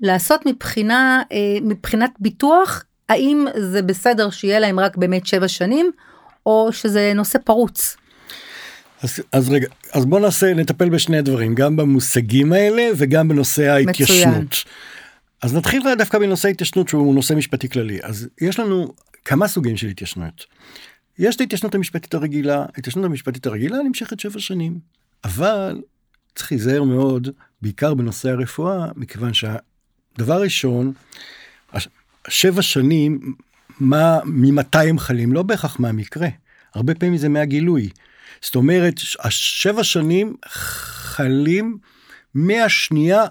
לעשות 0.00 0.46
מבחינה, 0.46 1.22
אה, 1.32 1.38
מבחינת 1.62 2.10
ביטוח, 2.18 2.84
האם 3.08 3.46
זה 3.56 3.82
בסדר 3.82 4.30
שיהיה 4.30 4.58
להם 4.58 4.80
רק 4.80 4.96
באמת 4.96 5.26
שבע 5.26 5.48
שנים, 5.48 5.90
או 6.46 6.68
שזה 6.72 7.12
נושא 7.14 7.38
פרוץ? 7.44 7.96
אז, 9.02 9.20
אז 9.32 9.50
רגע, 9.50 9.68
אז 9.92 10.06
בוא 10.06 10.20
נעשה, 10.20 10.54
נטפל 10.54 10.88
בשני 10.88 11.22
דברים, 11.22 11.54
גם 11.54 11.76
במושגים 11.76 12.52
האלה 12.52 12.88
וגם 12.96 13.28
בנושא 13.28 13.62
ההתיישנות. 13.62 14.26
מצוין. 14.26 14.46
אז 15.42 15.54
נתחיל 15.54 15.82
דווקא 15.98 16.18
בנושא 16.18 16.48
ההתיישנות 16.48 16.88
שהוא 16.88 17.14
נושא 17.14 17.34
משפטי 17.34 17.68
כללי. 17.68 17.98
אז 18.02 18.28
יש 18.40 18.58
לנו 18.58 18.92
כמה 19.24 19.48
סוגים 19.48 19.76
של 19.76 19.86
התיישנות. 19.86 20.46
יש 21.18 21.36
את 21.36 21.40
ההתיישנות 21.40 21.74
המשפטית 21.74 22.14
הרגילה, 22.14 22.64
ההתיישנות 22.74 23.04
המשפטית 23.04 23.46
הרגילה 23.46 23.78
נמשכת 23.78 24.20
שבע 24.20 24.40
שנים, 24.40 24.78
אבל 25.24 25.80
צריך 26.34 26.52
להיזהר 26.52 26.82
מאוד, 26.82 27.28
בעיקר 27.62 27.94
בנושא 27.94 28.28
הרפואה, 28.30 28.86
מכיוון 28.96 29.34
שהדבר 29.34 30.42
ראשון, 30.42 30.92
שבע 32.28 32.62
שנים, 32.62 33.34
מה, 33.80 34.18
ממתי 34.24 34.88
הם 34.88 34.98
חלים, 34.98 35.32
לא 35.32 35.42
בהכרח 35.42 35.80
מהמקרה, 35.80 36.28
הרבה 36.74 36.94
פעמים 36.94 37.16
זה 37.16 37.28
מהגילוי. 37.28 37.90
זאת 38.42 38.54
אומרת, 38.54 38.94
השבע 39.20 39.84
שנים 39.84 40.36
חלים 40.46 41.78
מהשנייה 42.34 43.24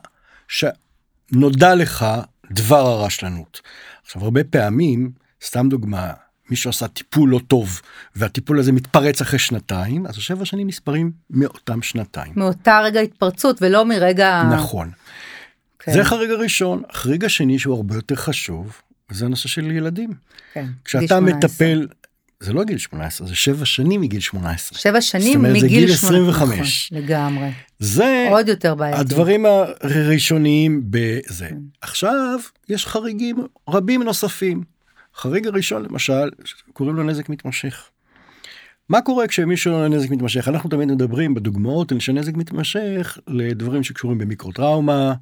שנודע 0.47 1.75
לך 1.75 2.05
דבר 2.51 2.87
הרשלנות. 2.87 3.61
עכשיו, 4.05 4.23
הרבה 4.23 4.43
פעמים, 4.43 5.11
סתם 5.43 5.69
דוגמה, 5.69 6.13
מישהו 6.49 6.69
עשה 6.69 6.87
טיפול 6.87 7.29
לא 7.29 7.39
טוב 7.47 7.81
והטיפול 8.15 8.59
הזה 8.59 8.71
מתפרץ 8.71 9.21
אחרי 9.21 9.39
שנתיים 9.39 10.07
אז 10.07 10.17
השבע 10.17 10.45
שנים 10.45 10.67
נספרים 10.67 11.11
מאותם 11.29 11.81
שנתיים. 11.81 12.33
מאותה 12.35 12.79
רגע 12.83 12.99
התפרצות 12.99 13.61
ולא 13.61 13.85
מרגע 13.85 14.43
נכון. 14.53 14.91
כן. 15.79 15.93
זה 15.93 16.01
החריג 16.01 16.31
הראשון 16.31 16.81
החריג 16.89 17.25
השני 17.25 17.59
שהוא 17.59 17.75
הרבה 17.75 17.95
יותר 17.95 18.15
חשוב 18.15 18.81
זה 19.11 19.25
הנושא 19.25 19.49
של 19.49 19.71
ילדים. 19.71 20.09
כן. 20.53 20.65
כשאתה 20.85 21.19
מטפל 21.19 21.87
זה 22.39 22.53
לא 22.53 22.63
גיל 22.63 22.77
18 22.77 23.27
זה 23.27 23.35
שבע 23.35 23.65
שנים 23.65 24.01
מגיל 24.01 24.19
18. 24.19 24.79
שבע 24.79 25.01
שנים 25.01 25.37
אומרת, 25.37 25.63
מגיל 25.63 25.91
25. 25.91 26.91
נכון, 26.91 27.03
לגמרי. 27.03 27.49
זה 27.79 28.27
עוד 28.29 28.47
יותר 28.47 28.75
בעייתי. 28.75 28.99
הדברים 28.99 29.45
הראשוניים 29.45 30.81
בזה. 30.89 31.47
כן. 31.49 31.57
עכשיו 31.81 32.39
יש 32.69 32.87
חריגים 32.87 33.37
רבים 33.69 34.03
נוספים. 34.03 34.78
החריג 35.19 35.47
הראשון 35.47 35.83
למשל 35.83 36.29
קוראים 36.73 36.95
לו 36.95 37.03
נזק 37.03 37.29
מתמשך. 37.29 37.89
מה 38.89 39.01
קורה 39.01 39.27
כשמישהו 39.27 39.87
נזק 39.87 40.09
מתמשך 40.09 40.47
אנחנו 40.47 40.69
תמיד 40.69 40.91
מדברים 40.91 41.33
בדוגמאות 41.33 41.91
של 41.99 42.11
נזק 42.11 42.33
מתמשך 42.33 43.17
לדברים 43.27 43.83
שקשורים 43.83 44.17
במיקרו 44.17 44.51
טראומה 44.51 45.13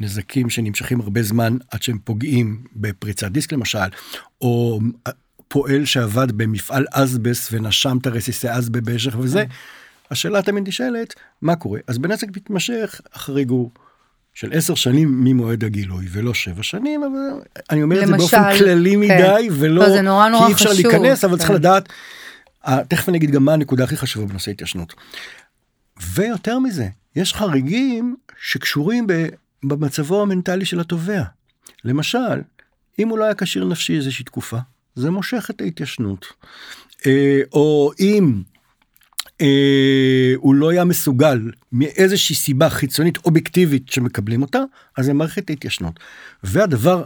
נזקים 0.00 0.50
שנמשכים 0.50 1.00
הרבה 1.00 1.22
זמן 1.22 1.56
עד 1.70 1.82
שהם 1.82 1.98
פוגעים 2.04 2.64
בפריצת 2.76 3.26
דיסק 3.26 3.52
למשל 3.52 3.88
או 4.40 4.80
פועל 5.48 5.84
שעבד 5.84 6.32
במפעל 6.32 6.86
אסבס 6.92 7.48
ונשם 7.52 7.98
את 8.00 8.06
הרסיסי 8.06 8.58
אסבס 8.58 8.80
במשך 8.84 9.16
וזה. 9.18 9.44
השאלה 10.10 10.42
תמיד 10.42 10.68
נשאלת 10.68 11.14
מה 11.42 11.56
קורה 11.56 11.80
אז 11.86 11.98
בנזק 11.98 12.36
מתמשך 12.36 13.00
החריג 13.12 13.50
הוא 13.50 13.70
של 14.34 14.52
עשר 14.52 14.74
שנים 14.74 15.24
ממועד 15.24 15.64
הגילוי 15.64 16.06
ולא 16.10 16.34
שבע 16.34 16.62
שנים 16.62 17.02
אבל 17.02 17.48
אני 17.70 17.82
אומר 17.82 18.00
למשל, 18.00 18.14
את 18.14 18.20
זה 18.20 18.36
באופן 18.36 18.58
כללי 18.58 18.92
כן. 18.92 18.98
מדי 18.98 19.48
ולא 19.52 19.82
לא, 19.82 19.90
זה 19.90 20.02
נורא 20.02 20.28
נורא 20.28 20.46
כי 20.46 20.48
אי 20.48 20.54
אפשר 20.54 20.70
חשוב, 20.70 20.86
להיכנס 20.86 21.24
אבל 21.24 21.32
כן. 21.32 21.38
צריך 21.38 21.50
לדעת. 21.50 21.88
אה, 22.66 22.78
תכף 22.88 23.08
אני 23.08 23.18
אגיד 23.18 23.30
גם 23.30 23.44
מה 23.44 23.52
הנקודה 23.52 23.84
הכי 23.84 23.96
חשובה 23.96 24.26
בנושא 24.26 24.50
התיישנות. 24.50 24.94
ויותר 26.14 26.58
מזה 26.58 26.88
יש 27.16 27.34
חריגים 27.34 28.16
שקשורים 28.40 29.06
במצבו 29.62 30.22
המנטלי 30.22 30.64
של 30.64 30.80
התובע. 30.80 31.22
למשל 31.84 32.42
אם 32.98 33.08
הוא 33.08 33.18
לא 33.18 33.24
היה 33.24 33.34
כשיר 33.34 33.64
נפשי 33.64 33.96
איזושהי 33.96 34.24
תקופה 34.24 34.58
זה 34.94 35.10
מושך 35.10 35.50
את 35.50 35.60
ההתיישנות. 35.60 36.26
אה, 37.06 37.40
או 37.52 37.92
אם 38.00 38.42
הוא 40.36 40.54
לא 40.54 40.70
היה 40.70 40.84
מסוגל 40.84 41.50
מאיזושהי 41.72 42.34
סיבה 42.34 42.70
חיצונית 42.70 43.18
אובייקטיבית 43.24 43.88
שמקבלים 43.88 44.42
אותה, 44.42 44.58
אז 44.96 45.04
זה 45.04 45.12
מערכת 45.14 45.50
ההתיישנות. 45.50 46.00
והדבר 46.42 47.04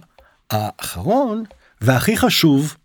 האחרון 0.51 1.45
והכי 1.81 2.17
חשוב, 2.17 2.77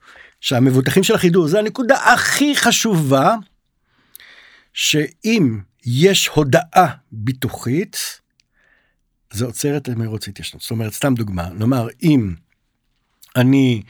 שהמבוטחים 0.42 1.04
של 1.04 1.16
החידור, 1.16 1.48
זה 1.48 1.60
הנקודה 1.60 2.14
הכי 2.14 2.56
חשובה, 2.56 3.36
שאם 4.74 5.60
יש 5.86 6.28
הודעה 6.28 6.88
ביטוחית, 7.12 8.20
זה 9.34 9.46
עוצר 9.46 9.78
את 9.78 9.90
מרוץ 9.90 10.28
התיישנות. 10.28 10.62
זאת 10.62 10.72
אומרת, 10.72 10.94
סתם 10.94 11.14
דוגמה, 11.16 11.50
נאמר, 11.50 11.88
אם 12.04 12.34
אני 13.36 13.82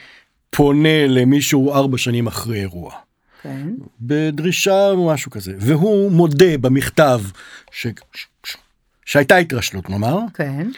פונה 0.50 1.08
למישהו 1.08 1.74
ארבע 1.74 1.98
שנים 1.98 2.28
אחרי 2.28 2.60
אירוע, 2.60 2.96
כן. 3.43 3.69
בדרישה 4.02 4.89
או 4.89 5.13
משהו 5.13 5.32
כזה, 5.32 5.54
והוא 5.60 6.12
מודה 6.12 6.58
במכתב 6.58 7.21
ש... 7.71 7.88
ש... 8.43 8.58
שהייתה 9.06 9.38
התרשלות 9.38 9.89
נאמר, 9.89 10.17
כן. 10.34 10.69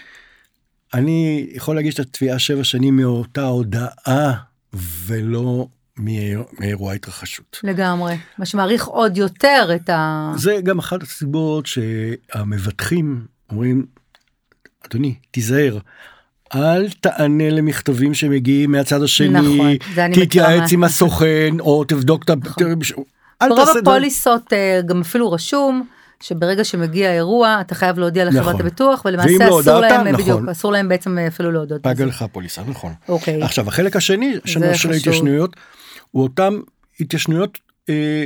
אני 0.93 1.49
יכול 1.53 1.75
להגיש 1.75 1.93
את 1.93 1.99
התביעה 1.99 2.39
שבע 2.39 2.63
שנים 2.63 2.95
מאותה 2.95 3.45
הודעה 3.45 4.33
ולא 4.73 5.67
מאירוע 6.59 6.93
התרחשות. 6.93 7.59
לגמרי. 7.63 8.17
מה 8.37 8.45
שמעריך 8.45 8.85
עוד 8.85 9.17
יותר 9.17 9.69
את 9.75 9.89
ה... 9.89 10.31
זה 10.37 10.57
גם 10.63 10.79
אחת 10.79 11.03
הסיבות 11.03 11.65
שהמבטחים 11.65 13.25
אומרים, 13.49 13.85
אדוני, 14.87 15.15
תיזהר. 15.31 15.77
אל 16.55 16.89
תענה 16.89 17.49
למכתבים 17.49 18.13
שמגיעים 18.13 18.71
מהצד 18.71 19.03
השני, 19.03 19.29
נכון, 19.39 19.75
תתייעץ 20.13 20.71
עם 20.71 20.83
הסוכן 20.83 21.59
או 21.59 21.83
תבדוק 21.83 22.23
את 22.23 22.29
ה... 22.29 22.33
אל 23.41 23.49
ברוב 23.49 23.65
תעשה 23.65 23.81
דבר- 23.81 23.91
הפוליסות 23.91 24.53
אה, 24.53 24.81
גם 24.85 25.01
אפילו 25.01 25.31
רשום 25.31 25.83
שברגע 26.23 26.63
שמגיע 26.63 27.13
אירוע 27.13 27.57
אתה 27.61 27.75
חייב 27.75 27.99
להודיע 27.99 28.25
לחברת 28.25 28.45
נכון. 28.47 28.61
הביטוח 28.61 29.01
ולמעשה 29.05 29.29
לא 29.39 29.45
אסור 29.45 29.71
הודעת, 29.71 29.91
להם 29.91 30.07
אה, 30.07 30.11
נכון. 30.11 30.23
בדיוק 30.23 30.49
אסור 30.51 30.71
להם 30.71 30.89
בעצם 30.89 31.17
אה, 31.17 31.27
אפילו 31.27 31.51
להודות. 31.51 31.81
בזה. 31.81 32.05
לך 32.05 32.21
הפוליסה, 32.21 32.61
נכון. 32.67 32.93
אוקיי. 33.09 33.43
עכשיו 33.43 33.67
החלק 33.67 33.95
השני 33.95 34.35
של. 34.45 34.63
ההתיישנויות 34.63 35.55
הוא 36.11 36.23
אותם 36.23 36.59
התיישנויות 36.99 37.57
אה, 37.89 38.25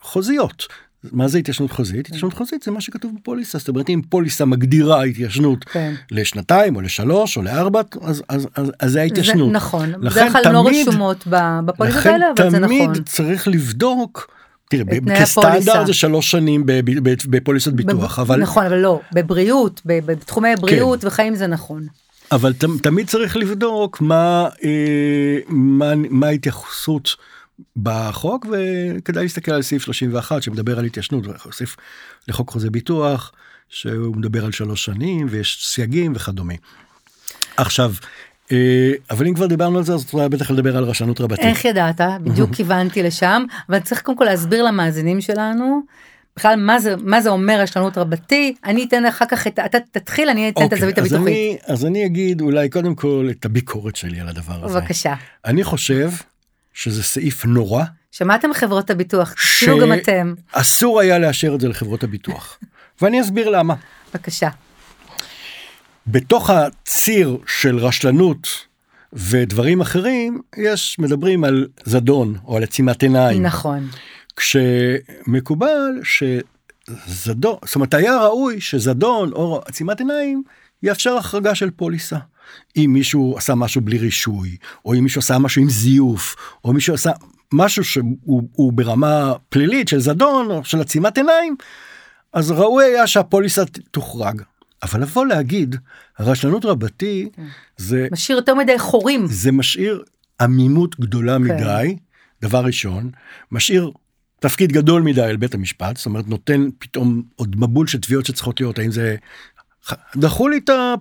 חוזיות. 0.00 0.66
מה 1.12 1.28
זה 1.28 1.38
התיישנות 1.38 1.72
חוזית? 1.72 2.06
התיישנות 2.06 2.32
חוזית 2.34 2.62
זה 2.62 2.70
מה 2.70 2.80
שכתוב 2.80 3.12
בפוליסה, 3.20 3.58
זאת 3.58 3.68
אומרת 3.68 3.90
אם 3.90 4.00
פוליסה 4.08 4.44
מגדירה 4.44 5.04
התיישנות 5.04 5.64
כן. 5.64 5.94
לשנתיים 6.10 6.76
או 6.76 6.80
לשלוש 6.80 7.36
או 7.36 7.42
לארבע 7.42 7.80
אז 8.02 8.22
אז 8.28 8.48
אז, 8.54 8.72
אז 8.80 8.90
זה 8.92 9.00
ההתיישנות. 9.00 9.48
זה 9.48 9.54
נכון. 9.56 9.92
לכן 10.00 10.20
בדרך 10.28 10.32
כלל 10.32 10.52
לא 10.52 10.64
תמיד- 10.68 10.88
רשומות 10.88 11.24
בפוליסות 11.66 12.00
לכן 12.00 12.10
האלה 12.12 12.26
אבל 12.38 12.50
זה 12.50 12.60
תמיד 12.60 12.90
נכון. 12.90 13.02
צריך 13.04 13.48
לבדוק. 13.48 14.30
תראה, 14.70 14.84
כסטנדרט. 15.20 15.86
זה 15.86 15.92
שלוש 15.92 16.30
שנים 16.30 16.66
ב- 16.66 16.72
ב- 16.72 17.08
ב- 17.08 17.14
בפוליסות 17.28 17.74
ביטוח, 17.74 18.18
אבל 18.18 18.40
נכון 18.40 18.66
אבל 18.66 18.76
לא 18.78 19.00
בבריאות 19.14 19.80
בתחומי 19.86 20.48
בריאות 20.60 21.04
וחיים 21.04 21.34
זה 21.34 21.46
נכון. 21.46 21.86
אבל 22.32 22.52
תמיד 22.82 23.06
צריך 23.08 23.36
לבדוק 23.36 24.00
מה, 24.00 24.48
אה, 24.64 25.38
מה, 25.48 25.92
מה 25.96 26.26
ההתייחסות 26.26 27.16
בחוק 27.76 28.46
וכדאי 28.50 29.22
להסתכל 29.22 29.52
על 29.52 29.62
סעיף 29.62 29.82
31 29.82 30.42
שמדבר 30.42 30.78
על 30.78 30.84
התיישנות, 30.84 31.24
סעיף 31.52 31.76
לחוק 32.28 32.50
חוזה 32.50 32.70
ביטוח 32.70 33.32
שהוא 33.68 34.16
מדבר 34.16 34.44
על 34.44 34.52
שלוש 34.52 34.84
שנים 34.84 35.26
ויש 35.30 35.66
סייגים 35.66 36.12
וכדומה. 36.16 36.54
עכשיו, 37.56 37.92
אה, 38.52 38.92
אבל 39.10 39.26
אם 39.26 39.34
כבר 39.34 39.46
דיברנו 39.46 39.78
על 39.78 39.84
זה 39.84 39.94
אז 39.94 40.06
אולי 40.12 40.28
בטח 40.28 40.50
לדבר 40.50 40.76
על 40.76 40.84
רשלנות 40.84 41.20
רבתית. 41.20 41.44
איך 41.44 41.64
ידעת? 41.64 42.00
בדיוק 42.20 42.50
כיוונתי 42.56 43.02
לשם, 43.02 43.44
אבל 43.68 43.78
צריך 43.80 44.02
קודם 44.02 44.18
כל 44.18 44.24
להסביר 44.24 44.62
למאזינים 44.62 45.20
שלנו. 45.20 45.82
בכלל 46.36 46.56
מה 46.56 46.78
זה 46.80 46.94
מה 46.96 47.20
זה 47.20 47.30
אומר 47.30 47.60
רשלנות 47.60 47.98
רבתי 47.98 48.54
אני 48.64 48.84
אתן 48.84 49.06
אחר 49.06 49.24
כך 49.28 49.46
את 49.46 49.58
אתה 49.58 49.78
תתחיל 49.90 50.28
אני 50.28 50.48
אתן 50.48 50.60
את 50.60 50.64
אוקיי, 50.64 50.78
הזווית 50.78 50.98
אז 50.98 51.12
הביטוחית. 51.12 51.34
אני, 51.34 51.58
אז 51.66 51.84
אני 51.86 52.06
אגיד 52.06 52.40
אולי 52.40 52.68
קודם 52.68 52.94
כל 52.94 53.28
את 53.30 53.44
הביקורת 53.44 53.96
שלי 53.96 54.20
על 54.20 54.28
הדבר 54.28 54.64
הזה. 54.64 54.80
בבקשה. 54.80 55.14
אני 55.44 55.64
חושב 55.64 56.10
שזה 56.74 57.02
סעיף 57.02 57.44
נורא. 57.44 57.84
שמעתם 58.10 58.48
חברות 58.54 58.90
הביטוח? 58.90 59.34
ש- 59.38 59.64
תפנו 59.64 59.78
גם 59.78 59.92
אתם. 59.92 60.34
אסור 60.52 61.00
היה 61.00 61.18
לאשר 61.18 61.54
את 61.54 61.60
זה 61.60 61.68
לחברות 61.68 62.04
הביטוח. 62.04 62.58
ואני 63.00 63.20
אסביר 63.20 63.50
למה. 63.50 63.74
בבקשה. 64.14 64.48
בתוך 66.06 66.50
הציר 66.50 67.38
של 67.46 67.78
רשלנות 67.78 68.48
ודברים 69.12 69.80
אחרים, 69.80 70.40
יש, 70.56 70.98
מדברים 70.98 71.44
על 71.44 71.66
זדון 71.84 72.36
או 72.44 72.56
על 72.56 72.62
עצימת 72.62 73.02
עיניים. 73.02 73.42
נכון. 73.42 73.88
כשמקובל 74.36 75.90
שזדון, 76.04 77.56
זאת 77.64 77.74
אומרת 77.74 77.94
היה 77.94 78.16
ראוי 78.18 78.60
שזדון 78.60 79.32
או 79.32 79.62
עצימת 79.66 80.00
עיניים 80.00 80.42
יאפשר 80.82 81.16
החרגה 81.16 81.54
של 81.54 81.70
פוליסה. 81.70 82.16
אם 82.76 82.90
מישהו 82.92 83.34
עשה 83.38 83.54
משהו 83.54 83.80
בלי 83.80 83.98
רישוי, 83.98 84.56
או 84.84 84.94
אם 84.94 85.02
מישהו 85.02 85.18
עשה 85.18 85.38
משהו 85.38 85.62
עם 85.62 85.70
זיוף, 85.70 86.36
או 86.64 86.72
מישהו 86.72 86.94
עשה 86.94 87.10
משהו 87.52 87.84
שהוא 87.84 88.42
הוא 88.52 88.72
ברמה 88.72 89.32
פלילית 89.48 89.88
של 89.88 90.00
זדון 90.00 90.50
או 90.50 90.64
של 90.64 90.80
עצימת 90.80 91.18
עיניים, 91.18 91.56
אז 92.32 92.50
ראוי 92.50 92.84
היה 92.84 93.06
שהפוליסה 93.06 93.62
תוחרג. 93.90 94.42
אבל 94.82 95.02
לבוא 95.02 95.26
להגיד 95.26 95.76
רשלנות 96.20 96.64
רבתי 96.64 97.28
זה 97.76 98.08
משאיר 98.12 98.38
יותר 98.38 98.54
מדי 98.54 98.78
חורים. 98.78 99.26
זה 99.26 99.52
משאיר 99.52 100.02
עמימות 100.40 101.00
גדולה 101.00 101.38
מדי, 101.38 101.96
דבר 102.42 102.64
ראשון, 102.64 103.10
משאיר 103.52 103.90
תפקיד 104.40 104.72
גדול 104.72 105.02
מדי 105.02 105.22
על 105.22 105.36
בית 105.36 105.54
המשפט, 105.54 105.96
זאת 105.96 106.06
אומרת 106.06 106.28
נותן 106.28 106.68
פתאום 106.78 107.22
עוד 107.36 107.56
מבול 107.58 107.86
של 107.86 108.00
תביעות 108.00 108.26
שצריכות 108.26 108.60
להיות, 108.60 108.78
האם 108.78 108.90
זה... 108.90 109.16
דחו 110.16 110.48
לי 110.48 110.58
את 110.58 110.68
ה... 110.68 110.94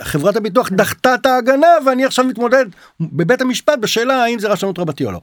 חברת 0.00 0.36
הביטוח 0.36 0.68
דחתה 0.72 1.14
את 1.14 1.26
ההגנה 1.26 1.66
ואני 1.86 2.04
עכשיו 2.04 2.24
מתמודד 2.24 2.64
בבית 3.00 3.40
המשפט 3.40 3.78
בשאלה 3.78 4.22
האם 4.24 4.38
זה 4.38 4.48
רשלנות 4.48 4.78
רבתי 4.78 5.04
או 5.04 5.12
לא. 5.12 5.20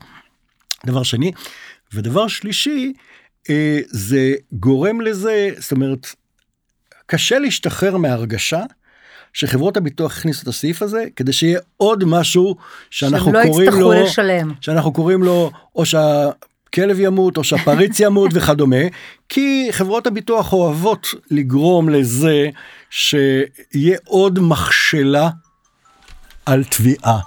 דבר 0.85 1.03
שני, 1.03 1.31
ודבר 1.93 2.27
שלישי, 2.27 2.93
אה, 3.49 3.79
זה 3.87 4.33
גורם 4.51 5.01
לזה, 5.01 5.49
זאת 5.59 5.71
אומרת, 5.71 6.07
קשה 7.05 7.39
להשתחרר 7.39 7.97
מההרגשה 7.97 8.63
שחברות 9.33 9.77
הביטוח 9.77 10.17
הכניסו 10.17 10.43
את 10.43 10.47
הסעיף 10.47 10.81
הזה 10.81 11.05
כדי 11.15 11.33
שיהיה 11.33 11.59
עוד 11.77 12.03
משהו 12.03 12.55
שאנחנו 12.89 13.31
לא 13.31 13.43
קוראים 13.43 13.67
יצטרכו 13.67 13.81
לו, 13.81 14.03
לשלם. 14.03 14.51
שאנחנו 14.61 14.93
קוראים 14.93 15.23
לו 15.23 15.51
או 15.75 15.83
שהכלב 16.77 16.99
ימות 16.99 17.37
או 17.37 17.43
שהפריץ 17.43 17.99
ימות 17.99 18.31
וכדומה, 18.33 18.85
כי 19.29 19.67
חברות 19.71 20.07
הביטוח 20.07 20.53
אוהבות 20.53 21.07
לגרום 21.31 21.89
לזה 21.89 22.49
שיהיה 22.89 23.97
עוד 24.05 24.39
מכשלה 24.41 25.29
על 26.45 26.63
תביעה. 26.63 27.19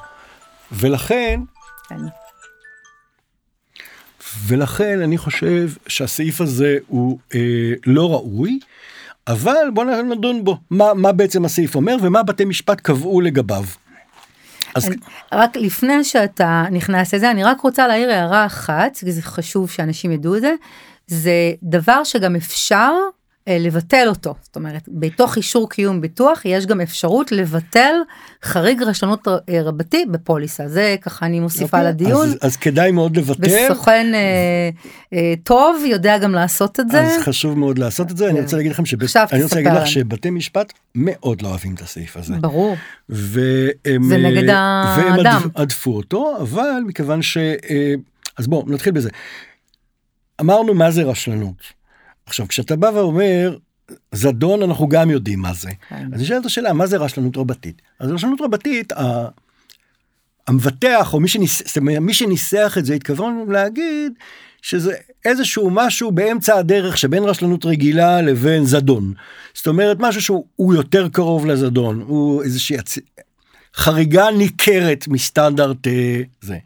ולכן 0.72 1.40
כן. 1.88 1.96
ולכן 4.46 5.00
אני 5.02 5.18
חושב 5.18 5.68
שהסעיף 5.86 6.40
הזה 6.40 6.78
הוא 6.86 7.18
אה, 7.34 7.72
לא 7.86 8.12
ראוי, 8.12 8.58
אבל 9.26 9.70
בוא 9.74 9.84
נדון 9.84 10.44
בו, 10.44 10.58
מה, 10.70 10.94
מה 10.94 11.12
בעצם 11.12 11.44
הסעיף 11.44 11.74
אומר 11.74 11.96
ומה 12.02 12.22
בתי 12.22 12.44
משפט 12.44 12.80
קבעו 12.80 13.20
לגביו. 13.20 13.64
אז 14.74 14.90
רק 15.33 15.56
לפני 15.56 16.04
שאתה 16.04 16.64
נכנס 16.70 17.14
לזה 17.14 17.30
אני 17.30 17.44
רק 17.44 17.61
רוצה 17.61 17.88
להעיר 17.88 18.11
הערה 18.11 18.46
אחת 18.46 18.96
כי 18.96 19.12
זה 19.12 19.22
חשוב 19.22 19.70
שאנשים 19.70 20.12
ידעו 20.12 20.37
את 20.37 20.40
זה. 20.40 20.54
זה 21.06 21.52
דבר 21.62 22.04
שגם 22.04 22.37
אפשר 22.37 22.92
לבטל 23.48 24.05
אותו 24.09 24.35
זאת 24.42 24.57
אומרת 24.57 24.88
בתוך 24.88 25.37
אישור 25.37 25.70
קיום 25.70 26.00
ביטוח 26.00 26.42
יש 26.44 26.66
גם 26.66 26.81
אפשרות 26.81 27.33
לבטל 27.33 27.92
חריג 28.42 28.83
רשלנות 28.83 29.29
אה, 29.29 29.62
רבתי 29.62 30.05
בפוליסה 30.11 30.68
זה 30.68 30.96
ככה 31.03 31.26
אני 31.26 31.40
מוסיפה 31.40 31.76
אוקיי, 31.79 31.85
לדיון. 31.92 32.29
אז, 32.29 32.38
אז 32.40 32.57
כדאי 32.57 32.90
מאוד 32.90 33.16
לבטל, 33.16 33.48
וסוכן 33.64 34.12
אה, 34.14 34.70
אה, 35.12 35.35
טוב 35.44 35.85
יודע 35.87 36.18
גם 36.18 36.33
לעשות 36.33 36.81
את 36.81 36.90
זה. 36.90 37.03
אז 37.03 37.22
חשוב 37.22 37.59
מאוד 37.59 37.79
לעשות 37.79 38.11
את 38.11 38.16
זה, 38.16 38.26
אני 38.26 38.37
כן. 38.37 38.42
רוצה 38.42 38.57
להגיד 38.57 38.72
לכם 38.72 38.83
עכשיו 38.83 39.26
אני 39.33 39.42
רוצה 39.42 39.57
להגיד 39.57 39.72
לך. 39.72 39.87
שבתי 39.87 40.31
משפט 40.31 40.72
מאוד 40.94 41.42
לא 41.42 41.48
אוהבים 41.48 41.74
את 41.74 41.81
הסעיף 41.81 42.16
הזה. 42.16 42.35
ברור. 42.40 42.76
והם, 43.09 44.03
זה 44.09 44.16
נגד 44.16 44.48
אה, 44.48 44.96
והם 44.98 45.12
האדם. 45.12 45.42
הדפ- 45.44 45.61
הדפו 45.61 45.96
אותו, 45.96 46.37
אבל 46.40 46.83
מכיוון 46.87 47.22
ש... 47.22 47.37
אה, 47.37 47.94
אז 48.38 48.46
בואו 48.46 48.64
נתחיל 48.68 48.92
בזה. 48.92 49.11
אמרנו 50.40 50.74
מה 50.74 50.90
זה 50.90 51.03
רשלנות. 51.03 51.79
עכשיו 52.30 52.48
כשאתה 52.48 52.76
בא 52.76 52.86
ואומר 52.94 53.56
זדון 54.12 54.62
אנחנו 54.62 54.88
גם 54.88 55.10
יודעים 55.10 55.38
מה 55.38 55.52
זה. 55.52 55.70
כן. 55.88 56.08
אז 56.12 56.20
נשאלת 56.20 56.44
השאלה 56.44 56.72
מה 56.72 56.86
זה 56.86 56.96
רשלנות 56.96 57.36
רבתית. 57.36 57.82
אז 57.98 58.10
רשלנות 58.10 58.40
רבתית 58.40 58.92
המבטח 60.48 61.14
או 61.14 61.20
מי, 61.20 61.28
שניס, 61.28 61.78
מי 61.78 62.14
שניסח 62.14 62.76
את 62.78 62.84
זה 62.84 62.94
התכוון 62.94 63.46
להגיד 63.48 64.12
שזה 64.62 64.94
איזשהו 65.24 65.70
משהו 65.70 66.12
באמצע 66.12 66.58
הדרך 66.58 66.98
שבין 66.98 67.22
רשלנות 67.22 67.64
רגילה 67.64 68.22
לבין 68.22 68.64
זדון. 68.64 69.12
זאת 69.54 69.66
אומרת 69.66 69.96
משהו 70.00 70.22
שהוא 70.22 70.46
הוא 70.56 70.74
יותר 70.74 71.08
קרוב 71.08 71.46
לזדון 71.46 72.04
הוא 72.06 72.42
איזושהי. 72.42 72.76
חריגה 73.74 74.30
ניכרת 74.30 75.08
מסטנדרט 75.08 75.86
אה, 75.86 76.22
זה. 76.40 76.58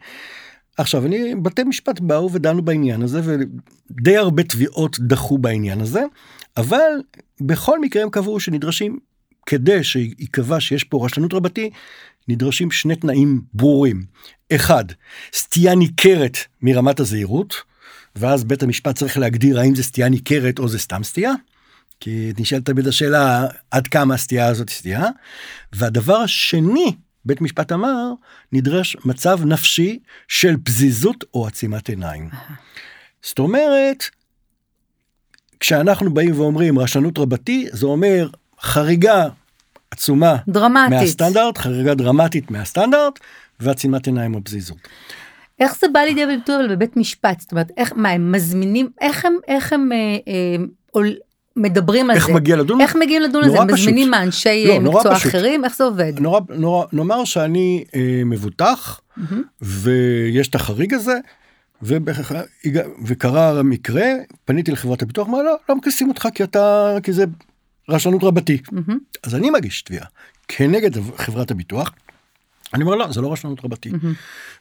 עכשיו 0.77 1.05
אני 1.05 1.35
בתי 1.35 1.63
משפט 1.63 1.99
באו 1.99 2.31
ודנו 2.31 2.61
בעניין 2.61 3.01
הזה 3.01 3.21
ודי 3.23 4.17
הרבה 4.17 4.43
תביעות 4.43 4.99
דחו 4.99 5.37
בעניין 5.37 5.81
הזה 5.81 6.03
אבל 6.57 6.91
בכל 7.41 7.79
מקרה 7.79 8.03
הם 8.03 8.09
קבעו 8.09 8.39
שנדרשים 8.39 8.99
כדי 9.45 9.83
שייקבע 9.83 10.59
שיש 10.59 10.83
פה 10.83 11.05
רשלנות 11.05 11.33
רבתי 11.33 11.69
נדרשים 12.27 12.71
שני 12.71 12.95
תנאים 12.95 13.41
ברורים. 13.53 14.05
אחד, 14.51 14.85
סטייה 15.33 15.75
ניכרת 15.75 16.37
מרמת 16.61 16.99
הזהירות, 16.99 17.55
ואז 18.15 18.43
בית 18.43 18.63
המשפט 18.63 18.95
צריך 18.95 19.17
להגדיר 19.17 19.59
האם 19.59 19.75
זה 19.75 19.83
סטייה 19.83 20.09
ניכרת 20.09 20.59
או 20.59 20.67
זה 20.67 20.79
סתם 20.79 21.03
סטייה. 21.03 21.33
כי 21.99 22.33
נשאלת 22.39 22.65
תמיד 22.65 22.87
השאלה 22.87 23.47
עד 23.71 23.87
כמה 23.87 24.13
הסטייה 24.13 24.47
הזאת 24.47 24.69
סטייה. 24.69 25.05
והדבר 25.73 26.17
השני, 26.17 26.95
בית 27.25 27.41
משפט 27.41 27.71
אמר, 27.71 28.13
נדרש 28.51 28.97
מצב 29.05 29.45
נפשי 29.45 29.99
של 30.27 30.55
פזיזות 30.63 31.23
או 31.33 31.47
עצימת 31.47 31.89
עיניים. 31.89 32.29
זאת 33.21 33.39
אומרת, 33.39 34.03
כשאנחנו 35.59 36.13
באים 36.13 36.39
ואומרים 36.39 36.79
רשלנות 36.79 37.19
רבתי, 37.19 37.67
זה 37.71 37.85
אומר 37.85 38.29
חריגה 38.61 39.27
עצומה 39.91 40.35
דרמטית 40.47 40.89
מהסטנדרט, 40.89 41.57
חריגה 41.57 41.95
דרמטית 41.95 42.51
מהסטנדרט, 42.51 43.19
ועצימת 43.59 44.07
עיניים 44.07 44.35
או 44.35 44.43
פזיזות. 44.43 44.77
איך 45.59 45.79
זה 45.79 45.87
בא 45.93 45.99
לידי 45.99 46.25
ביטוי 46.25 46.67
בבית 46.67 46.97
משפט 46.97 47.39
זאת 47.39 47.51
אומרת 47.51 47.71
איך 47.77 47.93
מה 47.95 48.09
הם 48.09 48.31
מזמינים 48.31 48.89
איך 49.01 49.25
הם 49.25 49.33
איך 49.47 49.73
הם 49.73 49.91
אה, 49.91 49.97
אה, 50.27 51.01
מדברים 51.55 52.09
על 52.09 52.15
איך 52.15 52.27
זה 52.27 52.33
מגיע 52.33 52.55
לדון? 52.55 52.81
איך 52.81 52.95
מגיעים 52.95 53.21
לדון 53.21 53.43
על 53.43 53.49
זה 53.49 53.55
נורא 53.55 53.65
מזמינים 53.65 54.07
פשוט. 54.07 54.11
מאנשי 54.19 54.65
לא, 54.67 54.73
אה, 54.73 54.79
מקצוע 54.79 55.15
פשוט. 55.15 55.27
אחרים 55.35 55.65
איך 55.65 55.75
זה 55.77 55.83
עובד. 55.83 56.13
נורא, 56.19 56.39
נורא, 56.49 56.85
נאמר 56.93 57.23
שאני 57.25 57.83
אה, 57.95 58.21
מבוטח 58.25 59.01
מהמם. 59.17 59.43
ויש 59.61 60.47
את 60.47 60.55
החריג 60.55 60.93
הזה 60.93 61.13
הגע- 62.65 62.87
וקרה 63.05 63.59
המקרה 63.59 64.05
פניתי 64.45 64.71
לחברת 64.71 65.01
הביטוח 65.01 65.27
אמרה 65.27 65.43
לא 65.43 65.55
לא 65.69 65.75
מכניסים 65.75 66.09
אותך 66.09 66.27
כי 66.35 66.43
אתה 66.43 66.95
כי 67.03 67.13
זה 67.13 67.25
רשלנות 67.89 68.23
רבתי 68.23 68.57
מהמם. 68.71 68.99
אז 69.23 69.35
אני 69.35 69.49
מגיש 69.49 69.81
תביעה 69.81 70.05
כנגד 70.47 70.91
חברת 71.17 71.51
הביטוח. 71.51 71.93
אני 72.75 72.83
אומר 72.83 72.95
לא 72.95 73.11
זה 73.11 73.21
לא 73.21 73.33
רשלנות 73.33 73.65
רבתי 73.65 73.89
מהמם. 73.89 74.13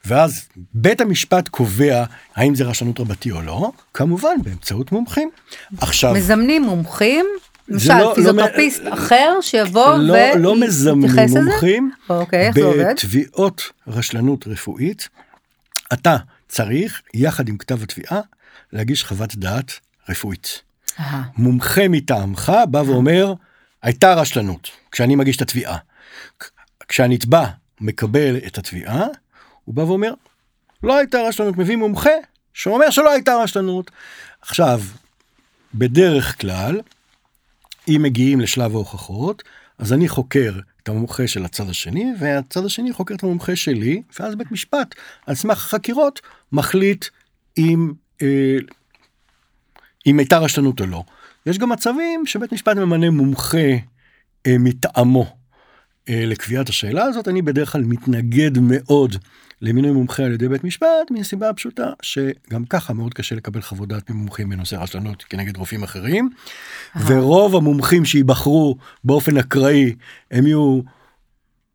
ואז 0.05 0.49
בית 0.75 1.01
המשפט 1.01 1.49
קובע 1.49 2.05
האם 2.35 2.55
זה 2.55 2.65
רשלנות 2.65 3.01
רבתי 3.01 3.31
או 3.31 3.43
לא 3.43 3.71
כמובן 3.95 4.37
באמצעות 4.43 4.93
מומחים. 4.93 5.31
עכשיו 5.79 6.15
מזמנים 6.15 6.63
מומחים 6.63 7.27
למשל 7.69 7.95
לא- 7.95 7.99
לא 8.05 8.13
פיזיותרפיסט 8.15 8.83
אחר 8.93 9.39
שיבוא 9.41 9.97
לא, 9.97 10.35
לא 10.35 10.61
מזמנים 10.61 11.03
ויתייחס 11.03 11.31
לזה. 11.31 11.41
מומחים 11.41 11.91
אוקיי 12.11 12.47
איך 12.47 12.55
זה 12.55 12.65
עובד? 12.65 12.85
בתביעות 12.91 13.63
רשלנות 13.89 14.47
רפואית 14.47 15.09
אתה 15.93 16.17
צריך 16.49 17.03
יחד 17.15 17.49
עם 17.49 17.57
כתב 17.57 17.83
התביעה 17.83 18.21
להגיש 18.73 19.05
חוות 19.05 19.37
דעת 19.37 19.73
רפואית. 20.09 20.63
אה, 21.01 21.23
מומחה 21.37 21.89
מטעמך 21.89 22.53
בא 22.71 22.79
ואומר 22.79 23.35
הייתה 23.83 24.15
רשלנות 24.15 24.71
כשאני 24.93 25.17
מגיש 25.17 25.37
את 25.37 25.43
התביעה. 25.43 25.77
כשהנתבע 26.89 27.45
מקבל 27.85 28.37
את 28.47 28.59
התביעה 28.59 29.07
הוא 29.65 29.75
בא 29.75 29.83
ואומר 29.83 30.15
לא 30.83 30.97
הייתה 30.97 31.19
רשלנות 31.23 31.57
מביא 31.57 31.77
מומחה 31.77 32.11
שאומר 32.55 32.91
שלא 32.91 33.11
הייתה 33.11 33.37
רשלנות. 33.37 33.91
עכשיו 34.41 34.81
בדרך 35.75 36.41
כלל 36.41 36.81
אם 37.89 38.01
מגיעים 38.03 38.41
לשלב 38.41 38.75
ההוכחות 38.75 39.43
אז 39.79 39.93
אני 39.93 40.09
חוקר 40.09 40.53
את 40.83 40.89
המומחה 40.89 41.27
של 41.27 41.45
הצד 41.45 41.69
השני 41.69 42.13
והצד 42.21 42.65
השני 42.65 42.93
חוקר 42.93 43.15
את 43.15 43.23
המומחה 43.23 43.57
שלי 43.57 44.03
ואז 44.21 44.35
בית 44.35 44.53
משפט 44.53 44.95
על 45.27 45.35
סמך 45.35 45.57
החקירות 45.57 46.21
מחליט 46.53 47.05
אם 47.59 47.93
אה, 48.23 48.57
אם 50.07 50.19
הייתה 50.19 50.39
רשלנות 50.39 50.81
או 50.81 50.87
לא. 50.87 51.05
יש 51.47 51.59
גם 51.59 51.69
מצבים 51.69 52.27
שבית 52.27 52.53
משפט 52.53 52.77
ממנה 52.77 53.11
מומחה 53.11 53.69
אה, 54.47 54.57
מטעמו 54.59 55.37
לקביעת 56.09 56.69
השאלה 56.69 57.05
הזאת 57.05 57.29
אני 57.29 57.43
בדרך 57.43 57.73
כלל 57.73 57.83
מתנגד 57.83 58.59
מאוד 58.59 59.17
למינוי 59.63 59.93
מומחה 59.93 60.25
על 60.25 60.33
ידי 60.33 60.49
בית 60.49 60.65
משפט 60.65 61.11
מסיבה 61.11 61.53
פשוטה 61.53 61.91
שגם 62.03 62.65
ככה 62.65 62.93
מאוד 62.93 63.15
קשה 63.15 63.35
לקבל 63.35 63.61
חוות 63.61 63.89
דעת 63.89 64.11
ממומחים 64.11 64.49
בנושא 64.51 64.77
רשלנות 64.77 65.23
כנגד 65.23 65.57
רופאים 65.57 65.83
אחרים 65.83 66.31
ורוב 67.07 67.57
המומחים 67.57 68.05
שייבחרו 68.05 68.77
באופן 69.05 69.37
אקראי 69.37 69.95
הם 70.31 70.47
יהיו 70.47 70.81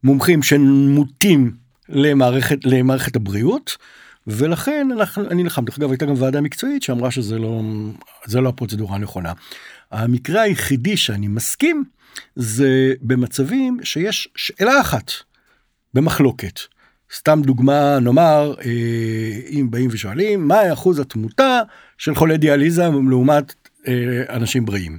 מומחים 0.03 0.43
שמוטים 0.43 1.55
למערכת 1.89 2.57
למערכת 2.65 3.15
הבריאות 3.15 3.77
ולכן 4.27 4.87
אנחנו, 4.91 5.29
אני 5.29 5.43
נלחם 5.43 5.65
דרך 5.65 5.77
אגב 5.77 5.91
הייתה 5.91 6.05
גם 6.05 6.13
ועדה 6.17 6.41
מקצועית 6.41 6.83
שאמרה 6.83 7.11
שזה 7.11 7.39
לא 7.39 7.61
זה 8.25 8.41
לא 8.41 8.49
הפרוצדורה 8.49 8.95
הנכונה. 8.95 9.33
המקרה 9.91 10.41
היחידי 10.41 10.97
שאני 10.97 11.27
מסכים 11.27 11.83
זה 12.36 12.93
במצבים 13.01 13.79
שיש 13.84 14.29
שאלה 14.36 14.82
אחת 14.82 15.12
במחלוקת. 15.93 16.60
סתם 17.15 17.41
דוגמה 17.43 17.99
נאמר 17.99 18.53
אה, 18.65 19.39
אם 19.49 19.67
באים 19.71 19.89
ושואלים 19.91 20.47
מה 20.47 20.73
אחוז 20.73 20.99
התמותה 20.99 21.62
של 21.97 22.15
חולי 22.15 22.38
דיאליזה 22.38 22.84
לעומת 23.10 23.53
אה, 23.88 24.23
אנשים 24.29 24.65
בריאים. 24.65 24.97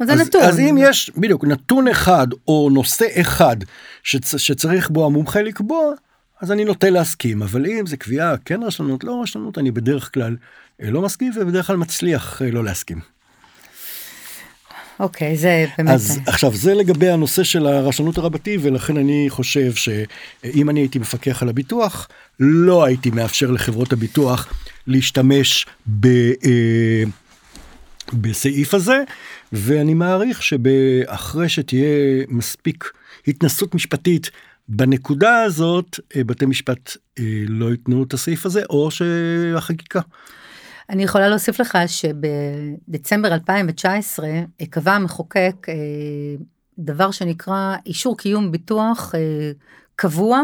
אז 0.00 0.06
זה 0.06 0.14
נתון. 0.14 0.42
אז 0.42 0.58
אם 0.58 0.76
יש 0.80 1.10
בדיוק 1.16 1.44
נתון 1.44 1.88
אחד 1.88 2.26
או 2.48 2.70
נושא 2.72 3.06
אחד 3.20 3.56
שצ, 4.02 4.36
שצריך 4.36 4.90
בו 4.90 5.06
המומחה 5.06 5.42
לקבוע 5.42 5.92
אז 6.40 6.52
אני 6.52 6.64
נוטה 6.64 6.90
להסכים 6.90 7.42
אבל 7.42 7.66
אם 7.66 7.86
זה 7.86 7.96
קביעה 7.96 8.36
כן 8.44 8.62
רשלנות 8.62 9.04
לא 9.04 9.22
רשלנות 9.22 9.58
אני 9.58 9.70
בדרך 9.70 10.14
כלל 10.14 10.36
אה, 10.82 10.90
לא 10.90 11.02
מסכים 11.02 11.32
ובדרך 11.36 11.66
כלל 11.66 11.76
מצליח 11.76 12.42
לא 12.52 12.64
להסכים. 12.64 13.00
אוקיי 15.00 15.36
זה 15.36 15.66
באמת. 15.78 15.90
אז 15.90 16.20
עכשיו 16.26 16.52
זה 16.54 16.74
לגבי 16.74 17.08
הנושא 17.08 17.42
של 17.42 17.66
הרשלנות 17.66 18.18
הרבתי 18.18 18.58
ולכן 18.60 18.96
אני 18.96 19.26
חושב 19.28 19.72
שאם 19.74 20.70
אני 20.70 20.80
הייתי 20.80 20.98
מפקח 20.98 21.42
על 21.42 21.48
הביטוח 21.48 22.08
לא 22.40 22.84
הייתי 22.84 23.10
מאפשר 23.10 23.50
לחברות 23.50 23.92
הביטוח 23.92 24.52
להשתמש 24.86 25.66
ב, 25.86 26.06
אה, 26.44 27.02
בסעיף 28.12 28.74
הזה 28.74 29.02
ואני 29.52 29.94
מעריך 29.94 30.42
שאחרי 30.42 31.48
שתהיה 31.48 32.24
מספיק 32.28 32.92
התנסות 33.28 33.74
משפטית 33.74 34.30
בנקודה 34.68 35.42
הזאת 35.42 36.00
אה, 36.16 36.24
בתי 36.24 36.46
משפט 36.46 36.96
אה, 37.18 37.24
לא 37.48 37.70
ייתנו 37.70 38.02
את 38.02 38.14
הסעיף 38.14 38.46
הזה 38.46 38.62
או 38.70 38.90
שהחקיקה. 38.90 40.00
אני 40.92 41.02
יכולה 41.02 41.28
להוסיף 41.28 41.60
לך 41.60 41.78
שבדצמבר 41.86 43.34
2019 43.34 44.28
קבע 44.70 44.92
המחוקק 44.92 45.66
אה, 45.68 45.74
דבר 46.78 47.10
שנקרא 47.10 47.76
אישור 47.86 48.16
קיום 48.16 48.52
ביטוח 48.52 49.14
אה, 49.14 49.20
קבוע, 49.96 50.42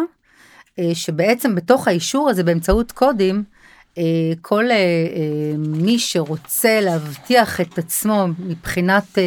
אה, 0.78 0.90
שבעצם 0.94 1.54
בתוך 1.54 1.88
האישור 1.88 2.30
הזה 2.30 2.44
באמצעות 2.44 2.92
קודים, 2.92 3.44
כל 4.42 4.64
מי 5.58 5.98
שרוצה 5.98 6.80
להבטיח 6.80 7.61
את 7.61 7.78
עצמו 7.78 8.26
מבחינת 8.38 9.18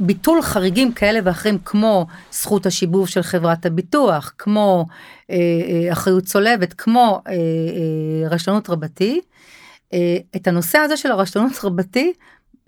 ביטול 0.00 0.42
חריגים 0.42 0.92
כאלה 0.92 1.20
ואחרים 1.24 1.58
כמו 1.64 2.06
זכות 2.32 2.66
השיבוב 2.66 3.08
של 3.08 3.22
חברת 3.22 3.66
הביטוח, 3.66 4.32
כמו 4.38 4.86
אחריות 5.92 6.24
צולבת, 6.24 6.72
כמו 6.72 7.22
רשלנות 8.30 8.70
רבתי, 8.70 9.20
את 10.36 10.46
הנושא 10.46 10.78
הזה 10.78 10.96
של 10.96 11.10
הרשלנות 11.10 11.52
רבתי 11.64 12.12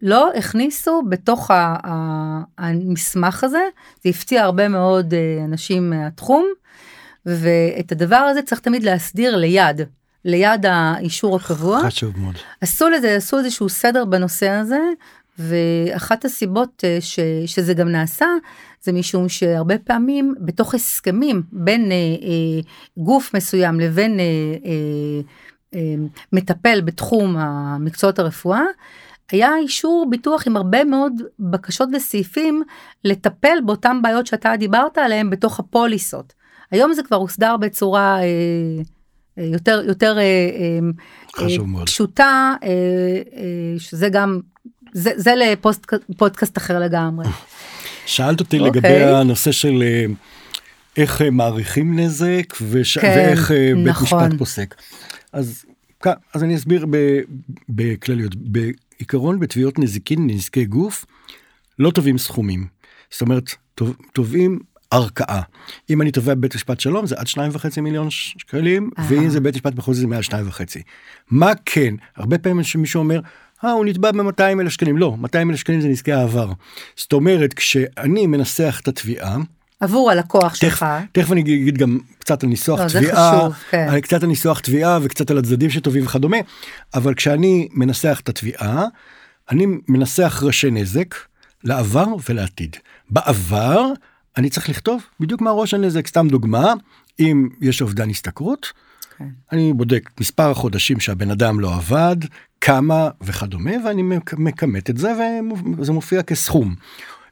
לא 0.03 0.31
הכניסו 0.35 1.03
בתוך 1.09 1.51
המסמך 2.59 3.45
הזה, 3.45 3.63
זה 4.05 4.11
הפתיע 4.11 4.43
הרבה 4.43 4.69
מאוד 4.69 5.15
אה, 5.15 5.45
אנשים 5.45 5.91
מהתחום, 5.91 6.47
ואת 7.27 7.93
הדבר 7.93 8.17
הזה 8.17 8.43
צריך 8.43 8.61
תמיד 8.61 8.83
להסדיר 8.83 9.37
ליד, 9.37 9.81
ליד 10.25 10.67
האישור 10.67 11.37
הקבוע. 11.37 11.81
חשוב 11.87 12.19
מאוד. 12.21 12.35
עשו 12.61 12.89
לזה, 12.89 13.17
עשו 13.17 13.39
איזשהו 13.39 13.69
סדר 13.69 14.05
בנושא 14.05 14.49
הזה, 14.49 14.81
ואחת 15.39 16.25
הסיבות 16.25 16.85
אה, 16.85 16.99
ש, 17.01 17.19
שזה 17.47 17.75
גם 17.75 17.89
נעשה, 17.89 18.27
זה 18.83 18.93
משום 18.93 19.29
שהרבה 19.29 19.79
פעמים 19.79 20.35
בתוך 20.41 20.75
הסכמים 20.75 21.43
בין 21.53 21.93
אה, 21.93 21.97
אה, 21.97 22.61
גוף 22.97 23.35
מסוים 23.35 23.81
לבין 23.81 24.21
אה, 24.21 24.25
אה, 24.25 24.71
אה, 24.71 25.21
מטפל 26.33 26.81
בתחום 26.81 27.37
המקצועות 27.37 28.19
הרפואה, 28.19 28.63
היה 29.31 29.51
אישור 29.63 30.07
ביטוח 30.11 30.47
עם 30.47 30.57
הרבה 30.57 30.85
מאוד 30.85 31.13
בקשות 31.39 31.89
וסעיפים 31.97 32.63
לטפל 33.05 33.59
באותן 33.67 34.03
בעיות 34.03 34.27
שאתה 34.27 34.57
דיברת 34.59 34.99
עליהן 34.99 35.31
בתוך 35.31 35.61
הפוליסות. 35.61 36.33
היום 36.71 36.93
זה 36.93 37.03
כבר 37.03 37.17
הוסדר 37.17 37.57
בצורה 37.57 38.19
אה, 38.19 38.25
אה, 39.39 39.45
יותר 39.45 39.83
יותר 39.87 40.19
אה, 40.19 40.23
אה, 40.23 41.47
חשוב 41.47 41.79
אה. 41.79 41.87
פשוטה, 41.87 42.55
אה, 42.63 42.69
אה, 42.69 43.79
שזה 43.79 44.09
גם, 44.09 44.41
זה, 44.93 45.11
זה 45.17 45.35
לפודקאסט 46.09 46.59
אחר 46.59 46.79
לגמרי. 46.79 47.27
שאלת 48.07 48.41
אותי 48.41 48.59
אוקיי. 48.59 48.71
לגבי 48.71 49.05
הנושא 49.05 49.53
של 49.53 49.83
אה, 49.83 50.05
איך 50.97 51.23
אה, 51.23 51.31
מעריכים 51.31 51.99
נזק 51.99 52.55
וש... 52.63 52.99
כן, 52.99 53.15
ואיך 53.17 53.53
אה, 53.53 53.73
בית 53.77 53.87
נכון. 53.87 54.25
משפט 54.25 54.39
פוסק. 54.39 54.75
אז, 55.35 55.65
אז 56.35 56.43
אני 56.43 56.57
אסביר 56.57 56.87
בכלליות. 57.69 58.35
בעיקרון 58.37 59.41
בתביעות 59.41 59.79
נזיקין 59.79 60.27
נזקי 60.27 60.65
גוף 60.65 61.05
לא 61.79 61.91
תובעים 61.91 62.19
סכומים. 62.19 62.67
זאת 63.11 63.21
אומרת 63.23 63.45
תוב- 63.75 63.97
תובעים 64.13 64.59
ערכאה. 64.91 65.41
אם 65.91 66.03
אני 66.03 66.11
תובע 66.11 66.35
בבית 66.35 66.55
משפט 66.55 66.81
שלום 66.81 67.07
זה 67.07 67.15
עד 67.19 67.27
שניים 67.27 67.51
וחצי 67.55 67.81
מיליון 67.81 68.07
שקלים 68.11 68.91
אהה. 68.99 69.07
ואם 69.11 69.29
זה 69.29 69.41
בית 69.41 69.55
משפט 69.55 69.75
מחוזי 69.77 70.01
זה 70.01 70.07
מעל 70.07 70.23
שניים 70.23 70.49
וחצי. 70.49 70.83
מה 71.31 71.53
כן 71.65 71.95
הרבה 72.17 72.39
פעמים 72.39 72.63
שמישהו 72.65 72.99
אומר. 72.99 73.21
אה, 73.65 73.71
הוא 73.73 73.85
נתבע 73.85 74.13
ב-200 74.13 74.41
אלף 74.61 74.73
שקלים 74.73 74.97
לא 74.97 75.17
200 75.17 75.51
אלף 75.51 75.59
שקלים 75.59 75.81
זה 75.81 75.89
נזקי 75.89 76.13
העבר. 76.13 76.53
זאת 76.97 77.13
אומרת 77.13 77.55
כשאני 77.55 78.27
מנסח 78.27 78.81
את 78.83 78.89
התביעה 78.89 79.37
עבור 79.85 80.11
הלקוח 80.11 80.55
שלך. 80.55 80.87
תכף 81.13 81.33
אני 81.33 81.41
אגיד 81.41 81.79
גם 81.79 81.99
קצת 82.19 82.43
על 82.43 82.49
ניסוח 82.49 82.81
לא, 82.81 82.89
תביעה, 82.89 83.39
חשוב, 83.39 83.55
כן. 83.71 84.01
קצת 84.01 84.23
על 84.23 84.29
ניסוח 84.29 84.61
תביעה 84.61 84.99
וקצת 85.03 85.31
על 85.31 85.39
הצדדים 85.39 85.71
שטובים 85.71 86.05
וכדומה, 86.05 86.37
אבל 86.95 87.15
כשאני 87.15 87.69
מנסח 87.73 88.21
את 88.23 88.29
התביעה, 88.29 88.85
אני 89.51 89.67
מנסח 89.89 90.43
ראשי 90.47 90.71
נזק 90.71 91.15
לעבר 91.65 92.07
ולעתיד. 92.29 92.77
בעבר 93.11 93.93
אני 94.37 94.51
צריך 94.51 94.69
לכתוב 94.69 95.03
בדיוק 95.21 95.41
מה 95.41 95.51
ראש 95.51 95.75
הנזק, 95.75 96.07
סתם 96.07 96.29
דוגמה, 96.29 96.73
אם 97.21 97.49
יש 97.61 97.83
אובדן 97.83 98.11
השתכרות, 98.11 98.73
כן. 99.19 99.29
אני 99.53 99.73
בודק 99.73 100.11
מספר 100.21 100.51
החודשים 100.51 101.01
שהבן 101.01 101.31
אדם 101.31 101.61
לא 101.61 101.75
עבד, 101.75 102.17
כמה 102.61 103.09
וכדומה, 103.21 103.71
ואני 103.87 104.03
מכמת 104.37 104.91
את 104.91 104.97
זה 104.97 105.13
וזה 105.79 105.93
מופיע 105.93 106.23
כסכום. 106.23 106.75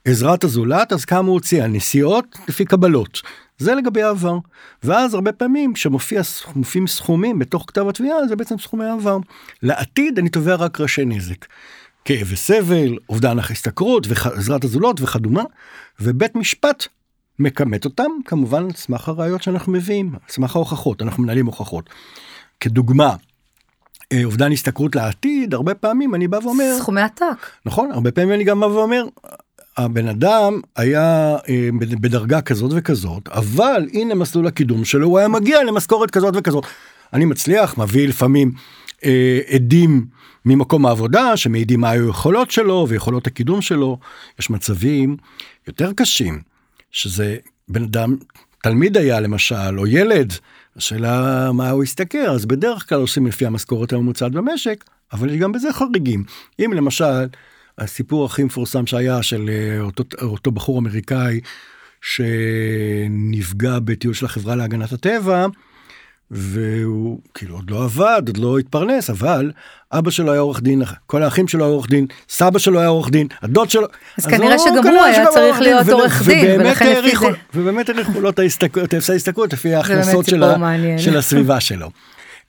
עזרת 0.05 0.45
הזולת, 0.45 0.93
אז 0.93 1.05
כמה 1.05 1.29
הוא 1.29 1.35
הוציא, 1.35 1.63
הנסיעות 1.65 2.39
לפי 2.49 2.65
קבלות. 2.65 3.21
זה 3.59 3.75
לגבי 3.75 4.03
העבר. 4.03 4.39
ואז 4.83 5.15
הרבה 5.15 5.33
פעמים 5.33 5.73
כשמופיעים 5.73 6.87
סכומים 6.87 7.39
בתוך 7.39 7.65
כתב 7.69 7.89
התביעה, 7.89 8.27
זה 8.29 8.37
בעצם 8.37 8.59
סכומי 8.59 8.85
העבר. 8.85 9.19
לעתיד 9.63 10.19
אני 10.19 10.29
תובע 10.29 10.55
רק 10.55 10.81
ראשי 10.81 11.05
נזק. 11.05 11.47
כאב 12.05 12.27
וסבל, 12.31 12.97
אובדן 13.09 13.39
ההשתכרות, 13.39 14.07
ועזרת 14.09 14.65
הזולות 14.65 15.01
וכדומה, 15.01 15.43
ובית 16.01 16.35
משפט 16.37 16.87
מכמת 17.39 17.85
אותם 17.85 18.11
כמובן 18.25 18.65
על 18.65 18.73
סמך 18.73 19.09
הראיות 19.09 19.43
שאנחנו 19.43 19.73
מביאים, 19.73 20.11
על 20.15 20.21
סמך 20.29 20.57
ההוכחות, 20.57 21.03
אנחנו 21.03 21.23
מנהלים 21.23 21.47
הוכחות. 21.47 21.91
כדוגמה, 22.61 23.17
אה, 24.13 24.25
אובדן 24.25 24.53
השתכרות 24.53 24.97
לעתיד, 24.97 25.55
הרבה 25.55 25.75
פעמים 25.75 26.15
אני 26.15 26.29
בא 26.29 26.39
ואומר, 26.43 26.77
סכומי 26.79 27.01
עתק. 27.01 27.25
נכון, 27.67 27.91
הרבה 27.93 28.13
פעמים 28.13 28.33
אני 28.33 28.45
גם 28.45 28.61
בא 28.61 28.67
ואומר, 28.67 29.05
הבן 29.77 30.09
אדם 30.09 30.61
היה 30.77 31.37
אה, 31.49 31.69
בדרגה 32.01 32.41
כזאת 32.41 32.71
וכזאת, 32.75 33.29
אבל 33.29 33.89
הנה 33.93 34.15
מסלול 34.15 34.47
הקידום 34.47 34.85
שלו, 34.85 35.07
הוא 35.07 35.19
היה 35.19 35.29
מגיע 35.29 35.65
למשכורת 35.65 36.11
כזאת 36.11 36.35
וכזאת. 36.37 36.67
אני 37.13 37.25
מצליח, 37.25 37.79
מביא 37.79 38.09
לפעמים 38.09 38.53
אה, 39.05 39.41
עדים 39.55 40.07
ממקום 40.45 40.87
העבודה 40.87 41.37
שמעידים 41.37 41.81
מה 41.81 41.91
היו 41.91 42.07
היכולות 42.07 42.51
שלו 42.51 42.87
ויכולות 42.89 43.27
הקידום 43.27 43.63
שלו. 43.63 43.99
יש 44.39 44.51
מצבים 44.51 45.17
יותר 45.67 45.93
קשים, 45.93 46.41
שזה 46.91 47.37
בן 47.69 47.83
אדם, 47.83 48.17
תלמיד 48.63 48.97
היה 48.97 49.21
למשל, 49.21 49.79
או 49.79 49.87
ילד, 49.87 50.33
השאלה 50.77 51.51
מה 51.53 51.71
הוא 51.71 51.83
השתכר, 51.83 52.31
אז 52.31 52.47
בדרך 52.47 52.89
כלל 52.89 53.01
עושים 53.01 53.27
לפי 53.27 53.47
המשכורת 53.47 53.93
הממוצעת 53.93 54.33
במשק, 54.33 54.85
אבל 55.13 55.31
יש 55.31 55.37
גם 55.37 55.53
בזה 55.53 55.73
חריגים. 55.73 56.25
אם 56.65 56.73
למשל, 56.73 57.27
הסיפור 57.79 58.25
הכי 58.25 58.45
מפורסם 58.45 58.87
שהיה 58.87 59.23
של 59.23 59.51
אה, 59.51 59.81
אותו, 59.81 60.05
אותו 60.23 60.51
בחור 60.51 60.79
אמריקאי 60.79 61.41
שנפגע 62.03 63.79
בטיול 63.85 64.15
של 64.15 64.27
החברה 64.27 64.57
להגנת 64.57 64.93
הטבע, 64.93 65.47
והוא 66.31 67.21
כאילו 67.35 67.55
עוד 67.55 67.71
לא 67.71 67.85
עבד, 67.85 68.23
עוד 68.27 68.37
לא 68.37 68.59
התפרנס, 68.59 69.11
אבל 69.11 69.53
אבא 69.93 70.11
שלו 70.11 70.33
היה 70.33 70.41
עורך 70.41 70.61
דין, 70.63 70.83
כל 71.07 71.23
האחים 71.23 71.49
שלו 71.49 71.65
היה 71.65 71.73
עורך 71.73 71.89
דין, 71.89 72.07
סבא 72.29 72.59
שלו 72.59 72.79
היה 72.79 72.89
עורך 72.89 73.11
דין, 73.11 73.27
הדוד 73.43 73.71
שלו. 73.71 73.87
אז 74.19 74.27
כנראה 74.27 74.59
שגם 74.59 74.95
הוא 74.95 75.03
היה 75.03 75.27
צריך 75.27 75.61
להיות 75.61 75.89
עורך 75.89 76.23
דין, 76.29 76.61
ולכן 76.61 77.03
לפי 77.05 77.17
זה. 77.17 77.27
ובאמת 77.55 77.89
העריכו 77.89 78.21
לו 78.21 78.31
את 78.31 78.39
ההסתכלות, 78.39 78.95
את 78.95 79.09
ההסתכלות 79.11 79.53
לפי 79.53 79.75
ההכנסות 79.75 80.27
של. 80.27 80.45
של 80.99 81.17
הסביבה 81.17 81.61
שלו. 81.61 81.91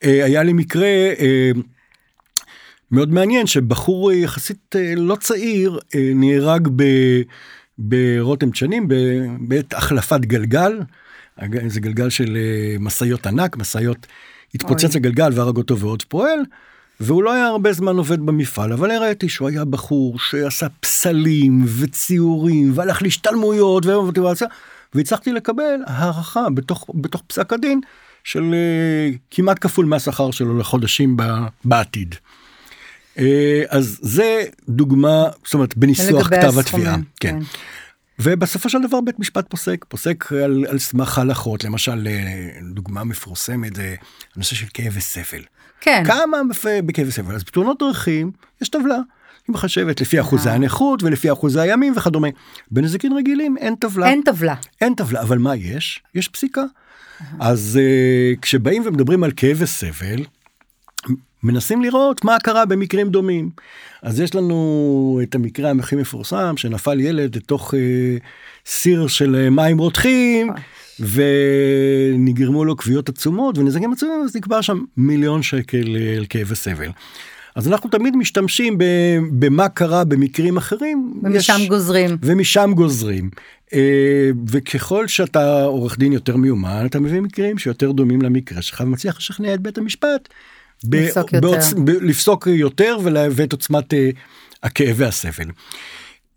אה, 0.03 0.25
היה 0.25 0.43
לי 0.43 0.53
מקרה 0.53 0.87
אה, 1.19 1.51
מאוד 2.93 3.13
מעניין 3.13 3.47
שבחור 3.47 4.11
אה, 4.11 4.15
יחסית 4.15 4.75
אה, 4.75 4.93
לא 4.97 5.15
צעיר 5.15 5.79
אה, 5.95 6.11
נהרג 6.15 6.67
ב- 6.75 7.21
ברותם 7.77 8.49
דשנים 8.49 8.87
בעת 9.39 9.73
החלפת 9.73 10.19
גלגל. 10.19 10.79
זה 11.67 11.79
גלגל 11.79 12.09
של 12.09 12.37
משאיות 12.79 13.27
ענק, 13.27 13.57
משאיות, 13.57 14.07
התפוצץ. 14.55 14.95
הגלגל 14.95 15.29
והרג 15.33 15.57
אותו 15.57 15.79
ועוד 15.79 16.03
פועל. 16.03 16.39
והוא 16.99 17.23
לא 17.23 17.33
היה 17.33 17.47
הרבה 17.47 17.73
זמן 17.73 17.95
עובד 17.97 18.19
במפעל, 18.19 18.73
אבל 18.73 18.91
הראיתי 18.91 19.29
שהוא 19.29 19.47
היה 19.49 19.65
בחור 19.65 20.19
שעשה 20.19 20.67
פסלים 20.79 21.65
וציורים 21.79 22.71
והלך 22.75 23.01
להשתלמויות 23.01 23.85
ומוטיבציה, 23.85 24.47
והצלחתי 24.93 25.31
לקבל 25.31 25.79
הערכה 25.85 26.49
בתוך, 26.53 26.89
בתוך 26.93 27.23
פסק 27.27 27.53
הדין 27.53 27.81
של 28.23 28.43
uh, 28.43 29.17
כמעט 29.31 29.57
כפול 29.61 29.85
מהשכר 29.85 30.31
שלו 30.31 30.57
לחודשים 30.57 31.17
בעתיד. 31.65 32.15
Uh, 33.15 33.19
אז 33.69 33.99
זה 34.01 34.43
דוגמה, 34.69 35.27
זאת 35.45 35.53
אומרת, 35.53 35.77
בניסוח 35.77 36.27
כתב 36.27 36.59
התביעה. 36.59 36.95
כן. 37.19 37.39
ובסופו 38.19 38.69
של 38.69 38.81
דבר 38.81 39.01
בית 39.01 39.19
משפט 39.19 39.45
פוסק, 39.49 39.85
פוסק 39.87 40.31
על, 40.31 40.65
על 40.69 40.79
סמך 40.79 41.17
הלכות, 41.17 41.63
למשל 41.63 42.07
אה, 42.07 42.59
דוגמה 42.73 43.03
מפורסמת 43.03 43.75
זה 43.75 43.95
הנושא 44.35 44.55
של 44.55 44.65
כאב 44.73 44.93
וסבל. 44.95 45.41
כן. 45.81 46.03
כמה 46.07 46.37
בכאב 46.85 47.07
וסבל? 47.07 47.35
אז 47.35 47.43
בתאונות 47.43 47.79
דרכים 47.79 48.31
יש 48.61 48.69
טבלה. 48.69 48.95
היא 49.47 49.53
מחשבת 49.53 50.01
לפי 50.01 50.21
אחוזי 50.21 50.49
אה. 50.49 50.53
הנכות 50.53 51.03
ולפי 51.03 51.31
אחוזי 51.31 51.59
הימים 51.59 51.93
וכדומה. 51.97 52.27
בנזיקין 52.71 53.13
רגילים 53.13 53.57
אין 53.57 53.75
טבלה. 53.75 54.07
אין 54.07 54.21
טבלה. 54.25 54.55
אין 54.81 54.93
טבלה, 54.93 55.21
אבל 55.21 55.37
מה 55.37 55.55
יש? 55.55 56.03
יש 56.15 56.27
פסיקה. 56.27 56.63
אז 57.39 57.79
uh, 57.79 58.39
כשבאים 58.41 58.83
ומדברים 58.85 59.23
על 59.23 59.31
כאב 59.35 59.57
וסבל, 59.59 60.23
מנסים 61.43 61.81
לראות 61.81 62.25
מה 62.25 62.37
קרה 62.43 62.65
במקרים 62.65 63.09
דומים. 63.09 63.49
אז 64.01 64.19
יש 64.19 64.35
לנו 64.35 65.19
את 65.23 65.35
המקרה 65.35 65.71
הכי 65.79 65.95
מפורסם 65.95 66.57
שנפל 66.57 66.99
ילד 66.99 67.35
לתוך 67.35 67.73
uh, 67.73 67.77
סיר 68.65 69.07
של 69.07 69.45
uh, 69.47 69.49
מים 69.49 69.77
רותחים 69.77 70.49
ונגרמו 70.99 72.65
לו 72.65 72.77
כוויות 72.77 73.09
עצומות 73.09 73.57
ונזקים 73.57 73.93
עצומים 73.93 74.21
אז 74.25 74.35
נקבע 74.35 74.61
שם 74.61 74.81
מיליון 74.97 75.43
שקל 75.43 75.83
uh, 75.83 76.17
על 76.17 76.25
כאב 76.29 76.47
וסבל. 76.51 76.89
אז 77.55 77.67
אנחנו 77.67 77.89
תמיד 77.89 78.15
משתמשים 78.15 78.77
ב- 78.77 78.83
במה 79.31 79.69
קרה 79.69 80.03
במקרים 80.03 80.57
אחרים. 80.57 81.13
ומשם 81.23 81.53
יש- 81.59 81.67
גוזרים. 81.69 82.17
ומשם 82.21 82.71
גוזרים. 82.75 83.29
אה, 83.73 83.79
וככל 84.49 85.07
שאתה 85.07 85.63
עורך 85.63 85.97
דין 85.99 86.13
יותר 86.13 86.37
מיומן 86.37 86.85
אתה 86.85 86.99
מביא 86.99 87.21
מקרים 87.21 87.57
שיותר 87.57 87.91
דומים 87.91 88.21
למקרה 88.21 88.61
שלך 88.61 88.81
ומצליח 88.85 89.17
לשכנע 89.17 89.53
את 89.53 89.59
בית 89.59 89.77
המשפט. 89.77 90.29
ב- 90.83 90.95
לפסוק 90.95 91.33
יותר. 91.33 91.47
בעוצ- 91.47 91.79
ב- 91.85 91.89
לפסוק 91.89 92.47
יותר 92.47 92.97
ואת 93.31 93.51
עוצמת 93.51 93.93
אה, 93.93 94.09
הכאב 94.63 94.95
והסבל. 94.97 95.51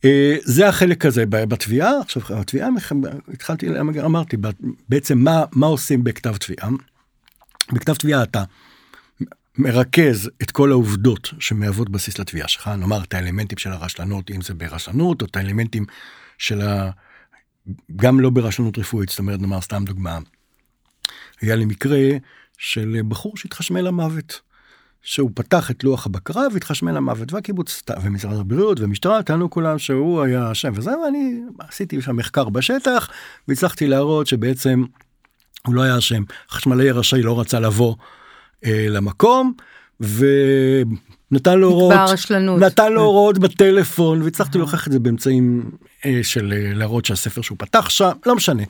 אה, 0.05 0.37
זה 0.43 0.69
החלק 0.69 1.07
הזה 1.07 1.27
ב- 1.27 1.45
בתביעה 1.45 1.91
עכשיו 2.01 2.23
התביעה 2.31 2.69
התחלתי 3.33 3.69
אמרתי 4.05 4.37
בעצם 4.89 5.19
מה 5.19 5.45
מה 5.53 5.67
עושים 5.67 6.05
בכתב 6.05 6.37
תביעה. 6.37 6.69
בכתב 7.73 7.95
תביעה 7.95 8.23
אתה 8.23 8.45
מרכז 9.59 10.31
את 10.43 10.51
כל 10.51 10.71
העובדות 10.71 11.31
שמהוות 11.41 11.89
בסיס 11.91 12.19
לתביעה 12.19 12.49
שלך, 12.49 12.69
נאמר 12.69 13.03
את 13.03 13.15
האלמנטים 13.15 13.59
של 13.59 13.71
הרשלנות, 13.73 14.31
אם 14.31 14.41
זה 14.43 14.55
ברשלנות, 14.55 15.23
או 15.23 15.27
את 15.27 15.37
האלמנטים 15.37 15.85
של 16.39 16.61
ה... 16.61 16.91
גם 17.97 18.21
לא 18.21 18.31
ברשלנות 18.31 18.79
רפואית, 18.79 19.09
זאת 19.09 19.19
אומרת, 19.19 19.41
נאמר 19.41 19.61
סתם 19.61 19.85
דוגמה. 19.87 20.19
היה 21.41 21.57
לי 21.57 21.65
מקרה 21.65 21.99
של 22.59 23.01
בחור 23.09 23.37
שהתחשמל 23.37 23.81
למוות. 23.81 24.41
שהוא 25.07 25.31
פתח 25.35 25.71
את 25.71 25.85
לוח 25.85 26.07
הבקרה 26.07 26.43
והתחשמל 26.53 26.93
למוות 26.93 27.33
והקיבוץ 27.33 27.83
ומשרד 28.03 28.39
הבריאות 28.39 28.81
ומשטרה 28.81 29.23
טענו 29.23 29.51
כולם 29.51 29.79
שהוא 29.79 30.23
היה 30.23 30.53
אשם. 30.53 30.73
וזה 30.75 30.99
ואני 30.99 31.41
עשיתי 31.59 32.03
שם 32.03 32.17
מחקר 32.17 32.49
בשטח 32.49 33.09
והצלחתי 33.49 33.87
להראות 33.87 34.27
שבעצם 34.27 34.85
הוא 35.67 35.75
לא 35.75 35.83
היה 35.83 35.99
אשם. 35.99 36.23
חשמלאי 36.51 36.91
רשאי 36.91 37.23
לא 37.23 37.41
רצה 37.41 37.61
לבוא 37.61 37.95
אה, 38.65 38.87
למקום 38.89 39.53
ונתן 40.01 41.59
לו 41.59 41.69
הוראות. 41.69 41.93
נתן 42.59 42.93
לו 42.93 43.03
הוראות 43.03 43.39
בטלפון 43.39 44.23
והצלחתי 44.23 44.59
להוכיח 44.59 44.87
את 44.87 44.93
זה 44.93 44.99
באמצעים 44.99 45.71
אה, 46.05 46.21
של 46.23 46.53
אה, 46.53 46.75
להראות 46.75 47.05
שהספר 47.05 47.41
שהוא 47.41 47.59
פתח 47.59 47.89
שם 47.89 48.11
לא 48.27 48.37
משנה. 48.37 48.63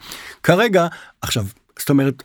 כרגע 0.42 0.86
עכשיו 1.22 1.44
זאת 1.78 1.90
אומרת 1.90 2.22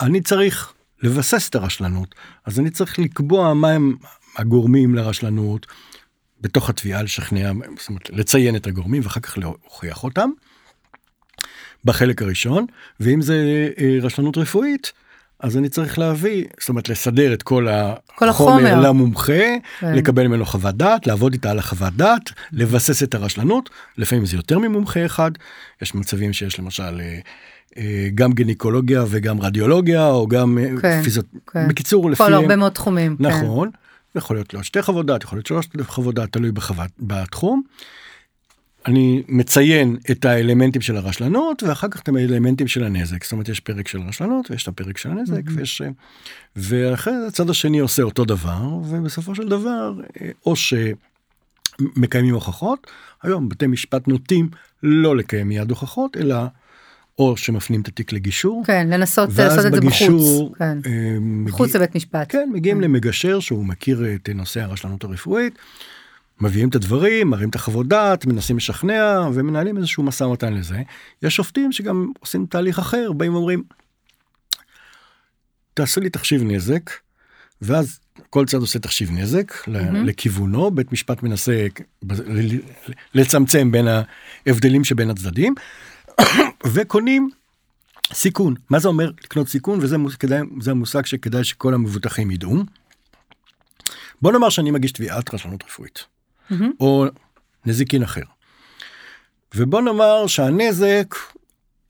אני 0.00 0.20
צריך 0.20 0.72
לבסס 1.02 1.48
את 1.48 1.54
הרשלנות 1.54 2.14
אז 2.44 2.60
אני 2.60 2.70
צריך 2.70 2.98
לקבוע 2.98 3.54
מה 3.54 3.70
הם 3.70 3.96
הגורמים 4.36 4.94
לרשלנות 4.94 5.66
בתוך 6.40 6.70
התביעה 6.70 7.02
לשכנע 7.02 7.52
זאת 7.78 7.88
אומרת 7.88 8.10
לציין 8.10 8.56
את 8.56 8.66
הגורמים 8.66 9.02
ואחר 9.04 9.20
כך 9.20 9.38
להוכיח 9.38 10.04
אותם. 10.04 10.30
בחלק 11.84 12.22
הראשון, 12.22 12.66
ואם 13.00 13.22
זה 13.22 13.68
אה, 13.78 13.98
רשלנות 14.02 14.36
רפואית, 14.36 14.92
אז 15.40 15.56
אני 15.56 15.68
צריך 15.68 15.98
להביא, 15.98 16.44
זאת 16.60 16.68
אומרת 16.68 16.88
לסדר 16.88 17.32
את 17.32 17.42
כל, 17.42 17.66
כל 18.14 18.28
החומר 18.28 18.66
החומר. 18.66 18.80
למומחה, 18.80 19.32
כן. 19.80 19.94
לקבל 19.94 20.26
ממנו 20.26 20.46
חוות 20.46 20.76
דעת, 20.76 21.06
לעבוד 21.06 21.32
איתה 21.32 21.50
על 21.50 21.58
החוות 21.58 21.94
דעת, 21.94 22.30
לבסס 22.52 23.02
את 23.02 23.14
הרשלנות, 23.14 23.70
לפעמים 23.98 24.26
זה 24.26 24.36
יותר 24.36 24.58
ממומחה 24.58 25.06
אחד, 25.06 25.30
יש 25.82 25.94
מצבים 25.94 26.32
שיש 26.32 26.58
למשל 26.58 27.00
אה, 27.00 27.18
גם 28.14 28.32
גינקולוגיה 28.32 29.04
וגם 29.08 29.40
רדיולוגיה, 29.40 30.08
או 30.08 30.28
גם 30.28 30.58
אה, 30.58 30.80
כן, 30.82 31.02
פיזיות, 31.02 31.26
כן. 31.52 31.68
בקיצור 31.68 32.10
לפי... 32.10 32.24
כל 32.24 32.34
הרבה 32.34 32.56
מאוד 32.56 32.72
תחומים. 32.72 33.16
כן. 33.16 33.24
נכון, 33.24 33.70
יכול 34.14 34.36
להיות 34.36 34.54
לו 34.54 34.64
שתי 34.64 34.82
חוות 34.82 35.06
דעת, 35.06 35.22
יכול 35.24 35.36
להיות 35.36 35.46
שלוש 35.46 35.68
חוות 35.82 36.14
דעת, 36.14 36.32
תלוי 36.32 36.52
בחוות, 36.52 36.90
בתחום. 36.98 37.62
אני 38.86 39.22
מציין 39.28 39.96
את 40.10 40.24
האלמנטים 40.24 40.82
של 40.82 40.96
הרשלנות 40.96 41.62
ואחר 41.62 41.88
כך 41.88 42.00
את 42.00 42.08
האלמנטים 42.08 42.68
של 42.68 42.84
הנזק 42.84 43.24
זאת 43.24 43.32
אומרת 43.32 43.48
יש 43.48 43.60
פרק 43.60 43.88
של 43.88 44.00
רשלנות 44.00 44.50
ויש 44.50 44.62
את 44.62 44.68
הפרק 44.68 44.98
של 44.98 45.10
הנזק 45.10 45.46
Mhm. 45.46 45.52
ויש 45.56 45.82
ואחרי 46.56 47.20
זה 47.20 47.26
הצד 47.26 47.50
השני 47.50 47.78
עושה 47.78 48.02
אותו 48.02 48.24
דבר 48.24 48.62
ובסופו 48.84 49.34
של 49.34 49.48
דבר 49.48 49.92
אה, 50.20 50.30
או 50.46 50.54
שמקיימים 50.56 52.34
הוכחות 52.34 52.86
היום 53.22 53.48
בתי 53.48 53.66
משפט 53.66 54.08
נוטים 54.08 54.48
לא 54.82 55.16
לקיים 55.16 55.48
מיד 55.48 55.70
הוכחות 55.70 56.16
אלא 56.16 56.36
או 57.20 57.36
שמפנים 57.36 57.80
את 57.80 57.88
התיק 57.88 58.12
לגישור 58.12 58.62
כן, 58.66 58.88
לנסות 58.90 59.28
לעשות 59.38 59.66
את 59.66 59.72
זה 59.72 59.80
בחוץ. 59.80 59.84
בגישור 60.02 60.54
כן. 60.58 60.64
אה, 60.86 60.90
מגיע- 61.20 61.20
מחוץ 61.20 61.76
לבית 61.76 61.94
משפט. 61.94 62.26
כן, 62.32 62.48
מגיעים 62.52 62.76
כן. 62.76 62.82
למגשר 62.84 63.40
שהוא 63.40 63.64
מכיר 63.64 64.04
את 64.14 64.28
נושא 64.34 64.60
הרשלנות 64.60 65.04
הרפואית, 65.04 65.58
מביאים 66.40 66.68
את 66.68 66.74
הדברים, 66.74 67.30
מראים 67.30 67.48
את 67.48 67.54
החוות 67.54 67.88
דעת, 67.88 68.26
מנסים 68.26 68.56
לשכנע 68.56 69.28
ומנהלים 69.34 69.76
איזשהו 69.76 70.02
משא 70.02 70.24
ומתן 70.24 70.54
לזה. 70.54 70.82
יש 71.22 71.36
שופטים 71.36 71.72
שגם 71.72 72.12
עושים 72.20 72.46
תהליך 72.46 72.78
אחר, 72.78 73.12
באים 73.12 73.34
ואומרים, 73.34 73.62
תעשו 75.74 76.00
לי 76.00 76.10
תחשיב 76.10 76.42
נזק, 76.44 76.90
ואז 77.62 78.00
כל 78.30 78.46
צד 78.46 78.58
עושה 78.58 78.78
תחשיב 78.78 79.10
נזק 79.12 79.52
מהמם. 79.66 80.04
לכיוונו, 80.06 80.70
בית 80.70 80.92
משפט 80.92 81.22
מנסה 81.22 81.66
לצמצם 83.14 83.72
בין 83.72 83.86
ההבדלים 84.46 84.84
שבין 84.84 85.10
הצדדים, 85.10 85.54
וקונים 86.66 87.30
סיכון. 88.12 88.54
מה 88.70 88.78
זה 88.78 88.88
אומר 88.88 89.10
לקנות 89.24 89.48
סיכון? 89.48 89.78
וזה 89.82 89.96
כדאי, 90.18 90.40
המושג 90.66 91.06
שכדאי 91.06 91.44
שכל 91.44 91.74
המבוטחים 91.74 92.30
ידעו. 92.30 92.56
בוא 94.22 94.32
נאמר 94.32 94.48
שאני 94.48 94.70
מגיש 94.70 94.92
תביעת 94.92 95.34
רשלנות 95.34 95.64
רפואית, 95.64 96.04
מהמם. 96.50 96.72
או 96.80 97.06
נזיקין 97.66 98.02
אחר. 98.02 98.22
ובוא 99.54 99.80
נאמר 99.80 100.26
שהנזק, 100.26 101.14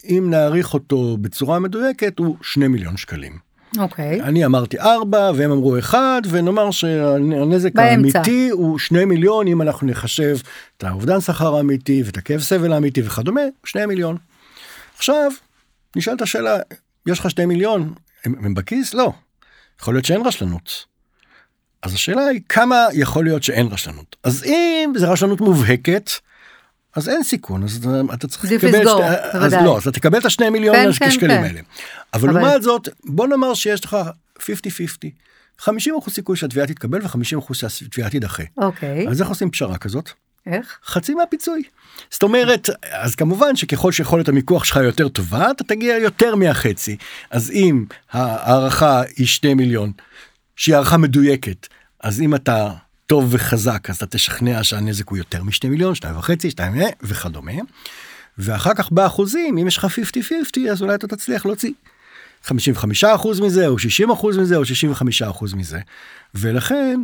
אם 0.05 0.27
נעריך 0.31 0.75
אותו 0.75 1.17
בצורה 1.17 1.59
מדויקת, 1.59 2.19
הוא 2.19 2.37
2 2.43 2.73
מיליון 2.73 2.97
שקלים. 2.97 3.39
אוקיי. 3.79 4.23
אני 4.23 4.45
אמרתי 4.45 4.79
4 4.81 5.31
והם 5.35 5.51
אמרו 5.51 5.79
1 5.79 5.99
ונאמר 6.31 6.71
שהנזק 6.71 7.75
באמצע. 7.75 8.19
האמיתי 8.19 8.49
הוא 8.49 8.79
2 8.79 9.09
מיליון 9.09 9.49
אם 9.49 9.63
אנחנו 9.63 9.87
נחשב 9.87 10.37
את 10.77 10.85
האובדן 10.85 11.21
שכר 11.21 11.57
האמיתי 11.57 12.03
ואת 12.05 12.17
הכאב 12.17 12.41
סבל 12.41 12.73
האמיתי 12.73 13.03
וכדומה 13.03 13.41
2 13.65 13.89
מיליון. 13.89 14.17
עכשיו 14.97 15.31
נשאלת 15.97 16.23
השאלה 16.23 16.59
יש 17.07 17.19
לך 17.19 17.31
2 17.31 17.49
מיליון 17.49 17.95
הם, 18.25 18.35
הם 18.45 18.55
בכיס 18.55 18.95
לא. 18.95 19.13
יכול 19.81 19.95
להיות 19.95 20.05
שאין 20.05 20.21
רשלנות. 20.27 20.85
אז 21.83 21.95
השאלה 21.95 22.27
היא 22.27 22.41
כמה 22.49 22.87
יכול 22.93 23.25
להיות 23.25 23.43
שאין 23.43 23.67
רשלנות 23.67 24.17
אז 24.25 24.45
אם 24.45 24.93
זה 24.97 25.09
רשלנות 25.09 25.41
מובהקת. 25.41 26.11
אז 26.97 27.09
אין 27.09 27.23
סיכון 27.23 27.63
אז 27.63 27.87
אתה- 28.15 28.29
צריך 28.29 28.45
לקבל 28.45 28.69
שתי- 28.71 29.03
אז. 29.33 29.55
לא 29.55 29.77
אז 29.77 29.83
אתה 29.83 29.93
תקבל 29.93 30.19
את 30.19 30.25
השני 30.25 30.51
מיליון 30.51 30.77
כן, 30.77 30.83
כן, 30.99 31.05
השקלים 31.05 31.21
כן. 31.21 31.45
האלה. 31.45 31.61
אבל 32.15 32.29
אבל- 32.31 32.41
לעומת 32.41 32.63
זאת 32.63 32.89
בוא 33.05 33.27
נאמר 33.27 33.55
שיש 33.55 33.85
לך 33.85 33.97
50-50 34.39 35.11
50 35.59 35.95
אחוז 35.99 36.15
סיכוי 36.15 36.37
שהתביעה 36.37 36.67
תתקבל 36.67 37.03
ו-50 37.03 37.39
אחוז 37.39 37.57
שהתביעה 37.57 38.11
תידחה. 38.11 38.43
אוקיי. 38.57 39.09
אז 39.09 39.21
איך 39.21 39.29
עושים 39.29 39.51
פשרה 39.51 39.79
כזאת? 39.79 40.11
איך? 40.47 40.79
חצי 40.87 41.15
מהפיצוי. 41.15 41.63
זאת 42.11 42.23
אומרת, 42.23 42.69
אז 42.91 43.15
כמובן 43.15 43.57
שככל 43.57 43.93
שיכולת 43.93 44.29
המיקוח 44.29 44.65
שלך 44.65 44.77
יותר 44.77 45.09
טובה, 45.09 45.51
אתה 45.51 45.65
תגיע 45.65 45.97
יותר 45.99 46.35
מהחצי. 46.35 46.97
אז 47.31 47.51
אם 47.51 47.85
ההערכה 48.13 49.03
היא 49.17 49.27
2 49.27 49.57
מיליון, 49.57 49.93
שהיא 50.57 50.75
הערכה 50.75 50.97
מדויקת, 50.97 51.67
אז 52.01 52.21
אם 52.21 52.35
אתה 52.35 52.71
טוב 53.11 53.29
וחזק, 53.31 53.91
אז 53.91 53.97
אתה 53.97 54.07
תשכנע 54.07 54.65
שהנזק 54.65 55.09
הוא 55.09 55.19
יותר 55.19 55.43
מ-2 55.43 55.69
מיליון, 55.69 55.95
2 55.95 56.17
וחצי, 56.17 56.51
2 56.51 56.75
וכדומה. 57.03 57.53
ואחר 58.39 58.75
כך 58.75 58.93
באחוזים, 58.93 59.59
אם 59.59 59.67
יש 59.67 59.77
לך 59.77 59.85
50-50, 59.85 60.71
אז 60.71 60.83
אולי 60.83 60.95
אתה 60.95 61.07
תצליח 61.07 61.47
להוציא 61.47 61.73
55 62.45 63.05
אחוז 63.05 63.41
מזה, 63.41 63.67
או 63.67 63.79
60 63.79 64.11
אחוז 64.11 64.39
מזה, 64.39 64.57
או 64.57 64.65
65 64.65 65.23
אחוז 65.23 65.55
מזה. 65.55 65.81
ולכן, 66.35 67.01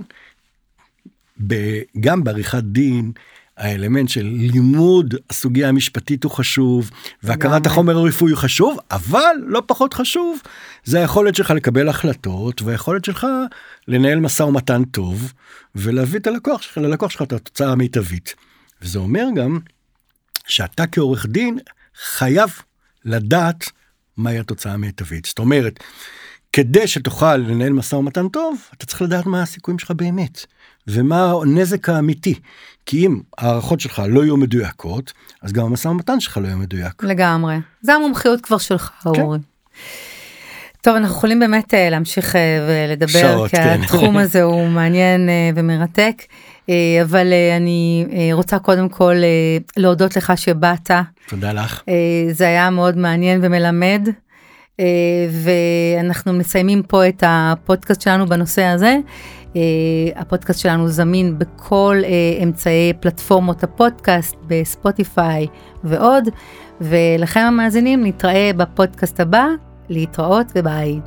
גם 2.01 2.25
בעריכת 2.25 2.63
דין, 2.63 3.13
האלמנט 3.57 4.09
של 4.09 4.27
לימוד 4.27 5.15
הסוגיה 5.31 5.69
המשפטית 5.69 6.25
הוא 6.25 6.33
חשוב, 6.33 6.91
והכרת. 7.23 7.67
החומר 7.67 7.99
הרפואי 7.99 8.31
הוא 8.31 8.39
חשוב, 8.39 8.79
אבל 8.91 9.37
לא 9.47 9.63
פחות 9.67 9.95
חשוב, 9.95 10.39
זה 10.85 10.99
היכולת 10.99 11.35
שלך 11.35 11.51
לקבל 11.51 11.89
החלטות, 11.89 12.63
והיכולת 12.63 13.05
שלך 13.05 13.27
לנהל 13.89 14.21
משא 14.21 14.43
ומתן 14.43 14.85
טוב, 14.85 15.33
ולהביא 15.75 16.19
את 16.19 16.27
הלקוח 16.27 16.63
שלך, 16.63 16.79
ללקוח 16.79 17.11
שלך 17.11 17.23
את 17.23 17.33
התוצאה 17.33 17.73
המיטבית. 17.73 18.35
וזה 18.83 18.99
אומר 18.99 19.27
גם 19.37 19.59
שאתה 20.47 20.87
כעורך 20.87 21.27
דין 21.27 21.59
חייב 22.03 22.51
לדעת 23.05 23.71
מהי 24.17 24.39
התוצאה 24.39 24.73
המיטבית. 24.73 25.25
זאת 25.25 25.39
אומרת, 25.39 25.81
כדי 26.53 26.87
שתוכל 26.87 27.37
לנהל 27.37 27.73
משא 27.73 27.97
ומתן 27.97 28.29
טוב, 28.29 28.61
אתה 28.75 28.87
צריך 28.87 29.03
לדעת 29.03 29.27
מה 29.27 29.43
הסיכויים 29.43 29.79
שלך 29.79 29.91
באמת, 29.91 30.47
ומה 30.87 31.33
הנזק 31.43 31.89
האמיתי. 31.89 32.35
כי 32.87 33.07
אם 33.07 33.21
ההערכות 33.39 33.81
שלך 33.81 34.03
לא 34.09 34.25
יהיו 34.25 34.37
מדויקות, 34.37 35.13
אז 35.43 35.53
גם 35.53 35.65
המשא 35.65 35.89
ומתן 35.89 36.21
שלך 36.21 36.37
לא 36.37 36.47
יהיה 36.47 36.57
מדויק. 36.57 37.03
לגמרי. 37.03 37.57
זה 37.83 37.95
המומחיות 37.95 38.41
כבר 38.41 38.59
שלך, 38.59 38.91
כן. 39.15 39.21
אורי. 39.21 39.39
טוב, 40.81 40.97
אנחנו 40.97 41.17
יכולים 41.17 41.39
באמת 41.39 41.75
אה, 41.75 41.91
להמשיך 41.91 42.37
אה, 42.37 42.41
ולדבר, 42.69 43.09
שעות, 43.09 43.51
כי 43.51 43.57
כן. 43.57 43.81
התחום 43.83 44.17
הזה 44.23 44.43
הוא 44.43 44.69
מעניין 44.69 45.29
אה, 45.29 45.51
ומרתק, 45.55 46.23
אבל 47.03 47.27
אני 47.57 48.07
רוצה 48.33 48.59
קודם 48.59 48.89
כל 48.89 49.15
להודות 49.77 50.17
לך 50.17 50.33
שבאת, 50.37 50.91
תודה 51.29 51.53
לך. 51.53 51.83
זה 52.33 52.47
היה 52.47 52.71
מאוד 52.71 52.97
מעניין 52.97 53.41
ומלמד, 53.43 54.09
ואנחנו 55.43 56.33
מסיימים 56.33 56.83
פה 56.83 57.09
את 57.09 57.23
הפודקאסט 57.27 58.01
שלנו 58.01 58.27
בנושא 58.27 58.63
הזה. 58.63 58.97
אה, 59.57 59.61
הפודקאסט 60.17 60.61
שלנו 60.61 60.89
זמין 60.89 61.39
בכל 61.39 61.97
אה, 62.05 62.43
אמצעי 62.43 62.93
פלטפורמות 63.01 63.63
הפודקאסט, 63.65 64.37
בספוטיפיי 64.47 65.47
ועוד, 65.85 66.25
ולכם 66.81 67.41
המאזינים 67.41 68.07
נתראה 68.07 68.51
בפודקאסט 68.57 69.21
הבא, 69.21 69.47
להתראות 69.89 70.47
וביי. 70.57 71.01